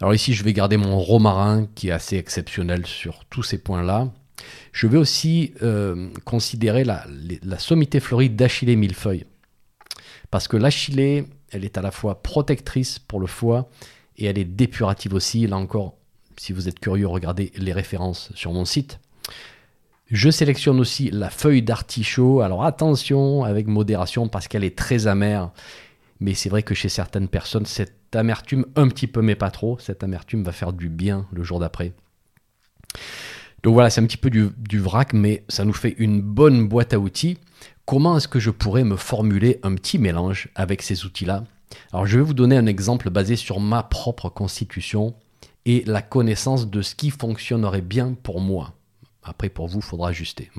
Alors 0.00 0.14
ici, 0.14 0.32
je 0.32 0.42
vais 0.42 0.54
garder 0.54 0.78
mon 0.78 0.98
romarin 0.98 1.66
qui 1.74 1.88
est 1.88 1.92
assez 1.92 2.16
exceptionnel 2.16 2.86
sur 2.86 3.26
tous 3.26 3.42
ces 3.42 3.58
points-là. 3.58 4.10
Je 4.72 4.86
vais 4.86 4.96
aussi 4.96 5.52
euh, 5.62 6.08
considérer 6.24 6.82
la, 6.82 7.06
la 7.42 7.58
sommité 7.58 8.00
floride 8.00 8.36
d'Achillée 8.36 8.76
millefeuille. 8.76 9.26
Parce 10.30 10.48
que 10.48 10.56
l'Achillée, 10.56 11.26
elle 11.50 11.64
est 11.64 11.76
à 11.76 11.82
la 11.82 11.90
fois 11.90 12.22
protectrice 12.22 12.98
pour 12.98 13.20
le 13.20 13.26
foie 13.26 13.68
et 14.16 14.24
elle 14.24 14.38
est 14.38 14.44
dépurative 14.44 15.12
aussi. 15.12 15.46
Là 15.46 15.58
encore, 15.58 15.94
si 16.38 16.54
vous 16.54 16.68
êtes 16.68 16.80
curieux, 16.80 17.06
regardez 17.06 17.52
les 17.56 17.72
références 17.72 18.30
sur 18.34 18.52
mon 18.52 18.64
site. 18.64 18.98
Je 20.10 20.30
sélectionne 20.30 20.80
aussi 20.80 21.10
la 21.10 21.30
feuille 21.30 21.62
d'artichaut. 21.62 22.40
Alors 22.40 22.64
attention 22.64 23.44
avec 23.44 23.66
modération 23.66 24.28
parce 24.28 24.48
qu'elle 24.48 24.64
est 24.64 24.76
très 24.76 25.06
amère. 25.06 25.50
Mais 26.20 26.34
c'est 26.34 26.48
vrai 26.48 26.62
que 26.62 26.74
chez 26.74 26.88
certaines 26.88 27.28
personnes, 27.28 27.66
cette 27.66 28.14
amertume, 28.14 28.66
un 28.76 28.88
petit 28.88 29.06
peu 29.06 29.22
mais 29.22 29.34
pas 29.34 29.50
trop, 29.50 29.78
cette 29.78 30.04
amertume 30.04 30.42
va 30.42 30.52
faire 30.52 30.72
du 30.72 30.88
bien 30.88 31.26
le 31.32 31.42
jour 31.42 31.58
d'après. 31.58 31.92
Donc 33.62 33.72
voilà, 33.72 33.88
c'est 33.88 34.00
un 34.00 34.06
petit 34.06 34.18
peu 34.18 34.30
du, 34.30 34.50
du, 34.58 34.78
vrac, 34.78 35.14
mais 35.14 35.42
ça 35.48 35.64
nous 35.64 35.72
fait 35.72 35.94
une 35.98 36.20
bonne 36.20 36.68
boîte 36.68 36.92
à 36.92 36.98
outils. 36.98 37.38
Comment 37.86 38.18
est-ce 38.18 38.28
que 38.28 38.38
je 38.38 38.50
pourrais 38.50 38.84
me 38.84 38.96
formuler 38.96 39.58
un 39.62 39.74
petit 39.74 39.98
mélange 39.98 40.48
avec 40.54 40.82
ces 40.82 41.06
outils-là? 41.06 41.44
Alors 41.92 42.06
je 42.06 42.18
vais 42.18 42.24
vous 42.24 42.34
donner 42.34 42.56
un 42.56 42.66
exemple 42.66 43.08
basé 43.10 43.36
sur 43.36 43.58
ma 43.60 43.82
propre 43.82 44.28
constitution 44.28 45.14
et 45.64 45.82
la 45.86 46.02
connaissance 46.02 46.68
de 46.70 46.82
ce 46.82 46.94
qui 46.94 47.10
fonctionnerait 47.10 47.80
bien 47.80 48.14
pour 48.22 48.40
moi. 48.40 48.74
Après, 49.24 49.48
pour 49.48 49.68
vous, 49.68 49.78
il 49.78 49.84
faudra 49.84 50.10
ajuster. 50.10 50.50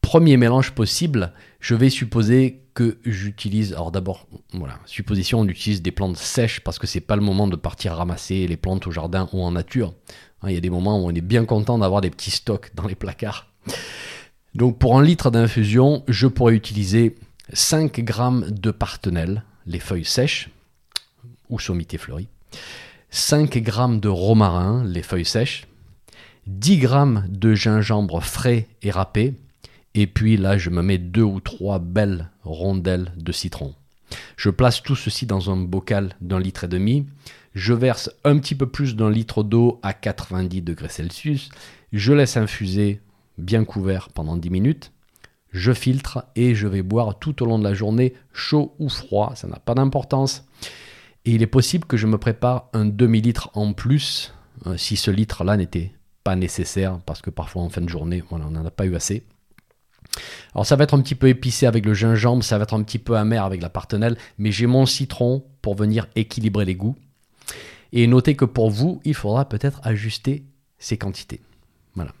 Premier 0.00 0.36
mélange 0.36 0.72
possible, 0.72 1.32
je 1.60 1.74
vais 1.74 1.90
supposer 1.90 2.62
que 2.74 2.98
j'utilise. 3.04 3.74
Alors 3.74 3.92
d'abord, 3.92 4.26
voilà, 4.52 4.78
supposition, 4.86 5.40
on 5.40 5.46
utilise 5.46 5.82
des 5.82 5.90
plantes 5.90 6.16
sèches 6.16 6.60
parce 6.60 6.78
que 6.78 6.86
c'est 6.86 7.00
pas 7.00 7.16
le 7.16 7.22
moment 7.22 7.46
de 7.46 7.56
partir 7.56 7.94
ramasser 7.94 8.46
les 8.46 8.56
plantes 8.56 8.86
au 8.86 8.90
jardin 8.90 9.28
ou 9.32 9.42
en 9.42 9.52
nature. 9.52 9.94
Hein, 10.42 10.48
il 10.48 10.54
y 10.54 10.58
a 10.58 10.60
des 10.60 10.70
moments 10.70 10.98
où 10.98 11.06
on 11.06 11.14
est 11.14 11.20
bien 11.20 11.44
content 11.44 11.78
d'avoir 11.78 12.00
des 12.00 12.10
petits 12.10 12.30
stocks 12.30 12.70
dans 12.74 12.86
les 12.86 12.94
placards. 12.94 13.46
Donc 14.54 14.78
pour 14.78 14.98
un 14.98 15.02
litre 15.02 15.30
d'infusion, 15.30 16.02
je 16.08 16.26
pourrais 16.26 16.54
utiliser 16.54 17.16
5 17.52 17.96
g 17.96 18.04
de 18.48 18.70
partenelle, 18.70 19.44
les 19.66 19.78
feuilles 19.80 20.04
sèches, 20.04 20.50
ou 21.50 21.58
sommité 21.58 21.98
fleurie, 21.98 22.28
5 23.10 23.52
g 23.52 23.60
de 23.60 24.08
romarin, 24.08 24.84
les 24.84 25.02
feuilles 25.02 25.24
sèches, 25.24 25.66
10 26.50 26.78
grammes 26.78 27.24
de 27.28 27.54
gingembre 27.54 28.22
frais 28.24 28.66
et 28.82 28.90
râpé, 28.90 29.34
et 29.94 30.08
puis 30.08 30.36
là 30.36 30.58
je 30.58 30.68
me 30.68 30.82
mets 30.82 30.98
deux 30.98 31.22
ou 31.22 31.38
trois 31.38 31.78
belles 31.78 32.28
rondelles 32.42 33.12
de 33.16 33.30
citron. 33.30 33.74
Je 34.36 34.50
place 34.50 34.82
tout 34.82 34.96
ceci 34.96 35.26
dans 35.26 35.50
un 35.52 35.56
bocal 35.56 36.16
d'un 36.20 36.40
litre 36.40 36.64
et 36.64 36.68
demi, 36.68 37.06
je 37.54 37.72
verse 37.72 38.10
un 38.24 38.36
petit 38.38 38.56
peu 38.56 38.66
plus 38.66 38.96
d'un 38.96 39.10
litre 39.10 39.44
d'eau 39.44 39.78
à 39.84 39.92
90 39.92 40.62
degrés 40.62 40.88
Celsius, 40.88 41.50
je 41.92 42.12
laisse 42.12 42.36
infuser 42.36 43.00
bien 43.38 43.64
couvert 43.64 44.08
pendant 44.08 44.36
10 44.36 44.50
minutes, 44.50 44.92
je 45.52 45.72
filtre 45.72 46.26
et 46.34 46.56
je 46.56 46.66
vais 46.66 46.82
boire 46.82 47.18
tout 47.20 47.44
au 47.44 47.46
long 47.46 47.60
de 47.60 47.64
la 47.64 47.74
journée, 47.74 48.14
chaud 48.32 48.74
ou 48.80 48.88
froid, 48.88 49.34
ça 49.36 49.46
n'a 49.46 49.60
pas 49.60 49.74
d'importance. 49.74 50.44
Et 51.24 51.32
il 51.32 51.42
est 51.42 51.46
possible 51.46 51.86
que 51.86 51.96
je 51.96 52.08
me 52.08 52.18
prépare 52.18 52.68
un 52.72 52.86
demi-litre 52.86 53.50
en 53.54 53.72
plus, 53.72 54.34
euh, 54.66 54.76
si 54.76 54.96
ce 54.96 55.12
litre-là 55.12 55.56
n'était 55.56 55.92
pas 56.24 56.36
nécessaire 56.36 56.98
parce 57.06 57.22
que 57.22 57.30
parfois 57.30 57.62
en 57.62 57.68
fin 57.68 57.80
de 57.80 57.88
journée, 57.88 58.22
on 58.30 58.38
n'en 58.38 58.64
a 58.64 58.70
pas 58.70 58.86
eu 58.86 58.94
assez. 58.94 59.24
Alors 60.54 60.66
ça 60.66 60.76
va 60.76 60.84
être 60.84 60.94
un 60.94 61.00
petit 61.00 61.14
peu 61.14 61.28
épicé 61.28 61.66
avec 61.66 61.86
le 61.86 61.94
gingembre, 61.94 62.42
ça 62.42 62.58
va 62.58 62.64
être 62.64 62.74
un 62.74 62.82
petit 62.82 62.98
peu 62.98 63.16
amer 63.16 63.44
avec 63.44 63.62
la 63.62 63.70
partenelle, 63.70 64.16
mais 64.38 64.50
j'ai 64.50 64.66
mon 64.66 64.86
citron 64.86 65.44
pour 65.62 65.74
venir 65.74 66.06
équilibrer 66.16 66.64
les 66.64 66.74
goûts. 66.74 66.96
Et 67.92 68.06
notez 68.06 68.36
que 68.36 68.44
pour 68.44 68.70
vous, 68.70 69.00
il 69.04 69.14
faudra 69.14 69.48
peut-être 69.48 69.80
ajuster 69.82 70.44
ces 70.78 70.96
quantités. 70.96 71.40
Voilà. 71.94 72.12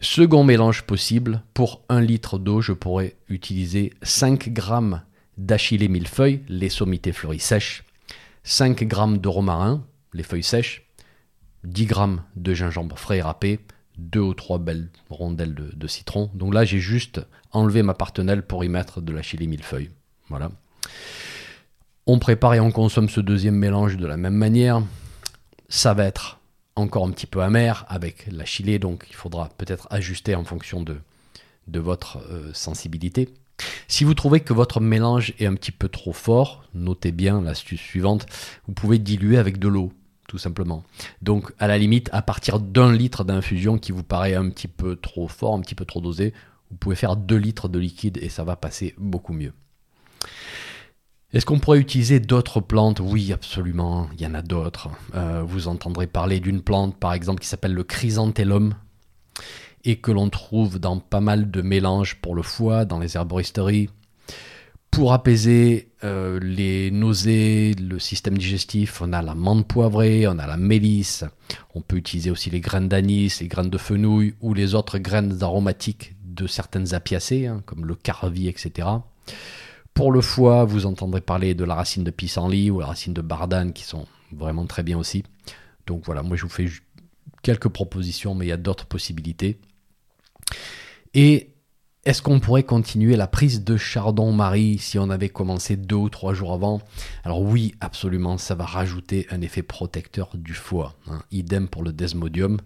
Second 0.00 0.44
mélange 0.44 0.82
possible, 0.82 1.42
pour 1.54 1.82
un 1.88 2.00
litre 2.00 2.38
d'eau, 2.38 2.60
je 2.60 2.72
pourrais 2.72 3.16
utiliser 3.28 3.92
5 4.02 4.44
g 4.44 4.62
d'achillée 5.36 5.88
millefeuille, 5.88 6.42
les 6.48 6.68
sommités 6.68 7.12
fleuries 7.12 7.38
sèches, 7.38 7.84
5 8.44 8.78
g 8.78 8.86
de 9.18 9.28
romarin, 9.28 9.84
les 10.12 10.22
feuilles 10.22 10.42
sèches, 10.42 10.89
10 11.64 11.86
grammes 11.86 12.22
de 12.36 12.54
gingembre 12.54 12.98
frais 12.98 13.20
râpé, 13.20 13.60
2 13.98 14.20
ou 14.20 14.34
3 14.34 14.58
belles 14.58 14.88
rondelles 15.10 15.54
de, 15.54 15.86
citron. 15.86 16.30
Donc 16.34 16.54
là, 16.54 16.64
j'ai 16.64 16.78
juste 16.78 17.20
enlevé 17.52 17.82
ma 17.82 17.94
partenelle 17.94 18.42
pour 18.42 18.64
y 18.64 18.68
mettre 18.68 19.00
de 19.00 19.12
la 19.12 19.22
chili 19.22 19.46
millefeuille. 19.46 19.90
Voilà. 20.28 20.50
On 22.06 22.18
prépare 22.18 22.54
et 22.54 22.60
on 22.60 22.70
consomme 22.70 23.08
ce 23.08 23.20
deuxième 23.20 23.56
mélange 23.56 23.96
de 23.96 24.06
la 24.06 24.16
même 24.16 24.34
manière. 24.34 24.82
Ça 25.68 25.94
va 25.94 26.04
être 26.04 26.38
encore 26.76 27.06
un 27.06 27.10
petit 27.10 27.26
peu 27.26 27.42
amer 27.42 27.84
avec 27.88 28.26
la 28.30 28.44
chili, 28.44 28.78
donc 28.78 29.06
il 29.10 29.14
faudra 29.14 29.50
peut-être 29.58 29.86
ajuster 29.90 30.34
en 30.34 30.44
fonction 30.44 30.82
de, 30.82 30.96
de 31.68 31.80
votre 31.80 32.18
euh, 32.30 32.50
sensibilité. 32.54 33.28
Si 33.88 34.04
vous 34.04 34.14
trouvez 34.14 34.40
que 34.40 34.54
votre 34.54 34.80
mélange 34.80 35.34
est 35.38 35.46
un 35.46 35.54
petit 35.54 35.72
peu 35.72 35.88
trop 35.88 36.12
fort, 36.12 36.64
notez 36.74 37.12
bien 37.12 37.42
l'astuce 37.42 37.80
suivante, 37.80 38.26
vous 38.66 38.72
pouvez 38.72 38.98
diluer 38.98 39.36
avec 39.36 39.58
de 39.58 39.68
l'eau 39.68 39.92
tout 40.30 40.38
simplement. 40.38 40.84
Donc, 41.22 41.52
à 41.58 41.66
la 41.66 41.76
limite, 41.76 42.08
à 42.12 42.22
partir 42.22 42.60
d'un 42.60 42.92
litre 42.92 43.24
d'infusion 43.24 43.78
qui 43.78 43.90
vous 43.90 44.04
paraît 44.04 44.36
un 44.36 44.48
petit 44.48 44.68
peu 44.68 44.94
trop 44.94 45.26
fort, 45.26 45.56
un 45.56 45.60
petit 45.60 45.74
peu 45.74 45.84
trop 45.84 46.00
dosé, 46.00 46.32
vous 46.70 46.76
pouvez 46.76 46.94
faire 46.94 47.16
2 47.16 47.34
litres 47.34 47.68
de 47.68 47.80
liquide 47.80 48.16
et 48.22 48.28
ça 48.28 48.44
va 48.44 48.54
passer 48.54 48.94
beaucoup 48.96 49.32
mieux. 49.32 49.52
Est-ce 51.32 51.44
qu'on 51.44 51.58
pourrait 51.58 51.80
utiliser 51.80 52.20
d'autres 52.20 52.60
plantes? 52.60 53.00
Oui, 53.00 53.32
absolument, 53.32 54.08
il 54.14 54.20
y 54.20 54.26
en 54.26 54.34
a 54.34 54.42
d'autres. 54.42 54.88
Euh, 55.16 55.42
vous 55.44 55.66
entendrez 55.66 56.06
parler 56.06 56.38
d'une 56.38 56.62
plante, 56.62 56.96
par 56.96 57.12
exemple, 57.12 57.40
qui 57.40 57.48
s'appelle 57.48 57.74
le 57.74 57.82
chrysanthellum 57.82 58.74
et 59.84 59.96
que 59.96 60.12
l'on 60.12 60.30
trouve 60.30 60.78
dans 60.78 61.00
pas 61.00 61.20
mal 61.20 61.50
de 61.50 61.60
mélanges 61.60 62.20
pour 62.20 62.36
le 62.36 62.42
foie, 62.42 62.84
dans 62.84 63.00
les 63.00 63.16
herboristeries, 63.16 63.90
pour 64.90 65.12
apaiser 65.12 65.92
euh, 66.02 66.40
les 66.40 66.90
nausées, 66.90 67.74
le 67.74 67.98
système 67.98 68.36
digestif, 68.36 69.00
on 69.00 69.12
a 69.12 69.22
la 69.22 69.34
menthe 69.34 69.66
poivrée, 69.66 70.26
on 70.26 70.38
a 70.38 70.46
la 70.46 70.56
mélisse. 70.56 71.24
On 71.74 71.80
peut 71.80 71.96
utiliser 71.96 72.30
aussi 72.30 72.50
les 72.50 72.60
graines 72.60 72.88
d'anis, 72.88 73.38
les 73.40 73.48
graines 73.48 73.70
de 73.70 73.78
fenouil 73.78 74.34
ou 74.40 74.52
les 74.52 74.74
autres 74.74 74.98
graines 74.98 75.42
aromatiques 75.42 76.16
de 76.24 76.46
certaines 76.46 76.94
apiacées, 76.94 77.46
hein, 77.46 77.62
comme 77.66 77.86
le 77.86 77.94
carvi, 77.94 78.48
etc. 78.48 78.88
Pour 79.94 80.12
le 80.12 80.20
foie, 80.20 80.64
vous 80.64 80.86
entendrez 80.86 81.20
parler 81.20 81.54
de 81.54 81.64
la 81.64 81.74
racine 81.74 82.04
de 82.04 82.10
pissenlit 82.10 82.70
ou 82.70 82.80
la 82.80 82.86
racine 82.86 83.12
de 83.12 83.20
bardane 83.20 83.72
qui 83.72 83.84
sont 83.84 84.06
vraiment 84.32 84.66
très 84.66 84.82
bien 84.82 84.98
aussi. 84.98 85.24
Donc 85.86 86.02
voilà, 86.04 86.22
moi 86.22 86.36
je 86.36 86.42
vous 86.42 86.48
fais 86.48 86.68
quelques 87.42 87.68
propositions, 87.68 88.34
mais 88.34 88.46
il 88.46 88.48
y 88.48 88.52
a 88.52 88.56
d'autres 88.56 88.86
possibilités. 88.86 89.58
Et 91.14 91.54
est-ce 92.06 92.22
qu'on 92.22 92.40
pourrait 92.40 92.62
continuer 92.62 93.14
la 93.14 93.26
prise 93.26 93.62
de 93.62 93.76
chardon-marie 93.76 94.78
si 94.78 94.98
on 94.98 95.10
avait 95.10 95.28
commencé 95.28 95.76
deux 95.76 95.96
ou 95.96 96.08
trois 96.08 96.32
jours 96.32 96.54
avant? 96.54 96.80
Alors 97.24 97.42
oui, 97.42 97.74
absolument, 97.80 98.38
ça 98.38 98.54
va 98.54 98.64
rajouter 98.64 99.26
un 99.30 99.42
effet 99.42 99.62
protecteur 99.62 100.30
du 100.34 100.54
foie. 100.54 100.94
Hein. 101.08 101.20
Idem 101.30 101.68
pour 101.68 101.82
le 101.82 101.92
desmodium. 101.92 102.58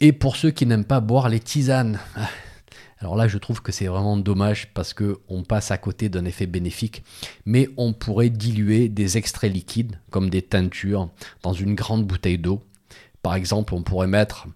Et 0.00 0.12
pour 0.12 0.34
ceux 0.34 0.50
qui 0.50 0.66
n'aiment 0.66 0.84
pas 0.84 0.98
boire 0.98 1.28
les 1.28 1.38
tisanes, 1.38 2.00
alors 2.98 3.14
là, 3.14 3.28
je 3.28 3.38
trouve 3.38 3.62
que 3.62 3.70
c'est 3.70 3.86
vraiment 3.86 4.16
dommage 4.16 4.72
parce 4.74 4.92
que 4.92 5.20
on 5.28 5.44
passe 5.44 5.70
à 5.70 5.78
côté 5.78 6.08
d'un 6.08 6.24
effet 6.24 6.46
bénéfique, 6.46 7.04
mais 7.44 7.68
on 7.76 7.92
pourrait 7.92 8.30
diluer 8.30 8.88
des 8.88 9.16
extraits 9.16 9.52
liquides 9.52 10.00
comme 10.10 10.28
des 10.28 10.42
teintures 10.42 11.08
dans 11.44 11.52
une 11.52 11.76
grande 11.76 12.04
bouteille 12.04 12.38
d'eau. 12.38 12.64
Par 13.22 13.36
exemple, 13.36 13.74
on 13.74 13.82
pourrait 13.82 14.08
mettre, 14.08 14.48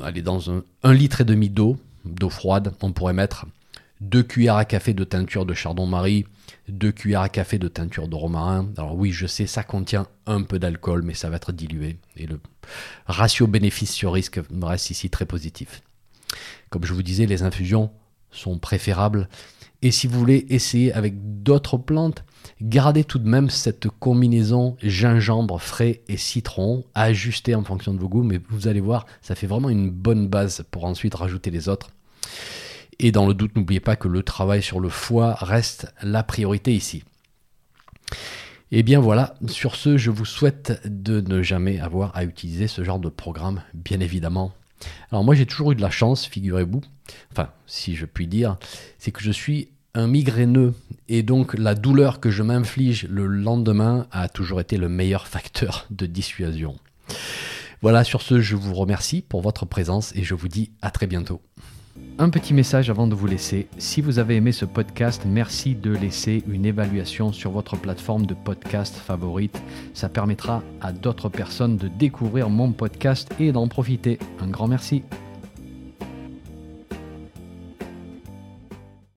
allez, 0.00 0.22
dans 0.22 0.50
un, 0.50 0.92
litre 0.92 1.20
et 1.20 1.24
demi 1.24 1.48
d'eau, 1.48 1.78
d'eau 2.04 2.30
froide, 2.30 2.72
on 2.82 2.92
pourrait 2.92 3.12
mettre 3.12 3.46
deux 4.00 4.22
cuillères 4.22 4.56
à 4.56 4.64
café 4.64 4.94
de 4.94 5.04
teinture 5.04 5.44
de 5.44 5.54
chardon-marie, 5.54 6.24
deux 6.68 6.92
cuillères 6.92 7.20
à 7.20 7.28
café 7.28 7.58
de 7.58 7.68
teinture 7.68 8.08
de 8.08 8.14
romarin. 8.14 8.68
Alors 8.78 8.96
oui, 8.96 9.12
je 9.12 9.26
sais, 9.26 9.46
ça 9.46 9.62
contient 9.62 10.06
un 10.26 10.42
peu 10.42 10.58
d'alcool, 10.58 11.02
mais 11.02 11.14
ça 11.14 11.28
va 11.28 11.36
être 11.36 11.52
dilué. 11.52 11.98
Et 12.16 12.26
le 12.26 12.40
ratio 13.06 13.46
bénéfice 13.46 13.92
sur 13.92 14.12
risque 14.12 14.40
reste 14.62 14.90
ici 14.90 15.10
très 15.10 15.26
positif. 15.26 15.82
Comme 16.70 16.84
je 16.84 16.94
vous 16.94 17.02
disais, 17.02 17.26
les 17.26 17.42
infusions 17.42 17.90
sont 18.30 18.58
préférables. 18.58 19.28
Et 19.82 19.90
si 19.90 20.06
vous 20.06 20.18
voulez 20.18 20.46
essayer 20.50 20.92
avec 20.92 21.42
d'autres 21.42 21.76
plantes, 21.76 22.24
gardez 22.60 23.04
tout 23.04 23.18
de 23.18 23.28
même 23.28 23.50
cette 23.50 23.88
combinaison 23.88 24.76
gingembre 24.82 25.60
frais 25.60 26.02
et 26.08 26.16
citron, 26.16 26.84
à 26.94 27.04
ajuster 27.04 27.54
en 27.54 27.64
fonction 27.64 27.94
de 27.94 27.98
vos 27.98 28.08
goûts, 28.08 28.22
mais 28.22 28.40
vous 28.48 28.68
allez 28.68 28.80
voir, 28.80 29.06
ça 29.22 29.34
fait 29.34 29.46
vraiment 29.46 29.70
une 29.70 29.90
bonne 29.90 30.28
base 30.28 30.64
pour 30.70 30.84
ensuite 30.84 31.14
rajouter 31.14 31.50
les 31.50 31.68
autres. 31.68 31.90
Et 32.98 33.12
dans 33.12 33.26
le 33.26 33.34
doute, 33.34 33.56
n'oubliez 33.56 33.80
pas 33.80 33.96
que 33.96 34.08
le 34.08 34.22
travail 34.22 34.62
sur 34.62 34.78
le 34.78 34.90
foie 34.90 35.34
reste 35.40 35.92
la 36.02 36.22
priorité 36.22 36.74
ici. 36.74 37.02
Et 38.72 38.80
eh 38.80 38.82
bien 38.84 39.00
voilà, 39.00 39.34
sur 39.48 39.74
ce, 39.74 39.96
je 39.96 40.10
vous 40.10 40.24
souhaite 40.24 40.80
de 40.84 41.20
ne 41.20 41.42
jamais 41.42 41.80
avoir 41.80 42.14
à 42.16 42.22
utiliser 42.22 42.68
ce 42.68 42.84
genre 42.84 43.00
de 43.00 43.08
programme, 43.08 43.62
bien 43.74 43.98
évidemment. 43.98 44.52
Alors 45.10 45.24
moi 45.24 45.34
j'ai 45.34 45.46
toujours 45.46 45.72
eu 45.72 45.74
de 45.74 45.80
la 45.80 45.90
chance, 45.90 46.24
figurez-vous, 46.24 46.80
enfin 47.32 47.50
si 47.66 47.96
je 47.96 48.06
puis 48.06 48.28
dire, 48.28 48.58
c'est 48.98 49.10
que 49.10 49.22
je 49.22 49.32
suis 49.32 49.70
un 49.94 50.06
migraineux 50.06 50.74
et 51.08 51.22
donc 51.22 51.54
la 51.58 51.74
douleur 51.74 52.20
que 52.20 52.30
je 52.30 52.42
m'inflige 52.42 53.06
le 53.08 53.26
lendemain 53.26 54.06
a 54.12 54.28
toujours 54.28 54.60
été 54.60 54.76
le 54.76 54.88
meilleur 54.88 55.26
facteur 55.26 55.86
de 55.90 56.06
dissuasion. 56.06 56.76
Voilà, 57.82 58.04
sur 58.04 58.20
ce, 58.22 58.40
je 58.40 58.56
vous 58.56 58.74
remercie 58.74 59.22
pour 59.26 59.40
votre 59.40 59.64
présence 59.64 60.14
et 60.14 60.22
je 60.22 60.34
vous 60.34 60.48
dis 60.48 60.70
à 60.82 60.90
très 60.90 61.06
bientôt. 61.06 61.40
Un 62.18 62.28
petit 62.28 62.52
message 62.52 62.90
avant 62.90 63.06
de 63.06 63.14
vous 63.14 63.26
laisser. 63.26 63.66
Si 63.78 64.02
vous 64.02 64.18
avez 64.18 64.36
aimé 64.36 64.52
ce 64.52 64.66
podcast, 64.66 65.22
merci 65.26 65.74
de 65.74 65.90
laisser 65.90 66.44
une 66.48 66.66
évaluation 66.66 67.32
sur 67.32 67.50
votre 67.50 67.76
plateforme 67.76 68.26
de 68.26 68.34
podcast 68.34 68.94
favorite. 68.94 69.60
Ça 69.94 70.10
permettra 70.10 70.62
à 70.82 70.92
d'autres 70.92 71.30
personnes 71.30 71.78
de 71.78 71.88
découvrir 71.88 72.50
mon 72.50 72.72
podcast 72.72 73.30
et 73.40 73.52
d'en 73.52 73.68
profiter. 73.68 74.18
Un 74.40 74.48
grand 74.48 74.68
merci. 74.68 75.02